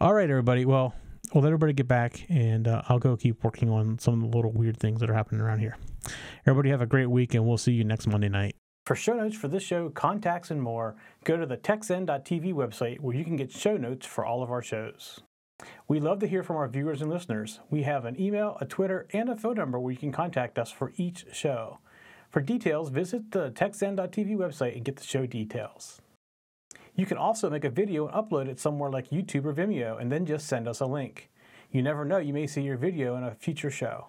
All 0.00 0.14
right, 0.14 0.30
everybody. 0.30 0.64
Well, 0.64 0.94
we'll 1.34 1.42
let 1.42 1.48
everybody 1.48 1.72
get 1.72 1.88
back, 1.88 2.24
and 2.28 2.68
uh, 2.68 2.82
I'll 2.88 3.00
go 3.00 3.16
keep 3.16 3.42
working 3.42 3.68
on 3.68 3.98
some 3.98 4.22
of 4.22 4.30
the 4.30 4.36
little 4.36 4.52
weird 4.52 4.76
things 4.76 5.00
that 5.00 5.10
are 5.10 5.14
happening 5.14 5.40
around 5.40 5.58
here. 5.58 5.76
Everybody 6.46 6.70
have 6.70 6.80
a 6.80 6.86
great 6.86 7.10
week, 7.10 7.34
and 7.34 7.46
we'll 7.46 7.58
see 7.58 7.72
you 7.72 7.84
next 7.84 8.06
Monday 8.06 8.28
night. 8.28 8.56
For 8.84 8.96
show 8.96 9.14
notes 9.14 9.36
for 9.36 9.46
this 9.48 9.62
show, 9.62 9.90
contacts, 9.90 10.50
and 10.50 10.60
more, 10.60 10.96
go 11.24 11.36
to 11.36 11.46
the 11.46 11.56
TechZen.tv 11.56 12.52
website 12.52 12.98
where 12.98 13.14
you 13.14 13.24
can 13.24 13.36
get 13.36 13.52
show 13.52 13.76
notes 13.76 14.06
for 14.06 14.24
all 14.24 14.42
of 14.42 14.50
our 14.50 14.62
shows. 14.62 15.20
We 15.86 16.00
love 16.00 16.18
to 16.20 16.26
hear 16.26 16.42
from 16.42 16.56
our 16.56 16.66
viewers 16.68 17.00
and 17.00 17.10
listeners. 17.10 17.60
We 17.70 17.84
have 17.84 18.04
an 18.04 18.20
email, 18.20 18.56
a 18.60 18.66
Twitter, 18.66 19.06
and 19.12 19.28
a 19.28 19.36
phone 19.36 19.54
number 19.54 19.78
where 19.78 19.92
you 19.92 19.98
can 19.98 20.10
contact 20.10 20.58
us 20.58 20.72
for 20.72 20.92
each 20.96 21.26
show. 21.32 21.78
For 22.28 22.40
details, 22.40 22.88
visit 22.88 23.30
the 23.30 23.50
TechZen.tv 23.50 24.36
website 24.36 24.74
and 24.74 24.84
get 24.84 24.96
the 24.96 25.04
show 25.04 25.26
details. 25.26 26.00
You 26.94 27.06
can 27.06 27.16
also 27.16 27.48
make 27.48 27.64
a 27.64 27.70
video 27.70 28.06
and 28.08 28.14
upload 28.14 28.48
it 28.48 28.58
somewhere 28.58 28.90
like 28.90 29.10
YouTube 29.10 29.44
or 29.44 29.54
Vimeo 29.54 30.00
and 30.00 30.10
then 30.10 30.26
just 30.26 30.46
send 30.46 30.66
us 30.66 30.80
a 30.80 30.86
link. 30.86 31.30
You 31.70 31.82
never 31.82 32.04
know, 32.04 32.18
you 32.18 32.34
may 32.34 32.46
see 32.46 32.62
your 32.62 32.76
video 32.76 33.16
in 33.16 33.22
a 33.22 33.34
future 33.34 33.70
show. 33.70 34.08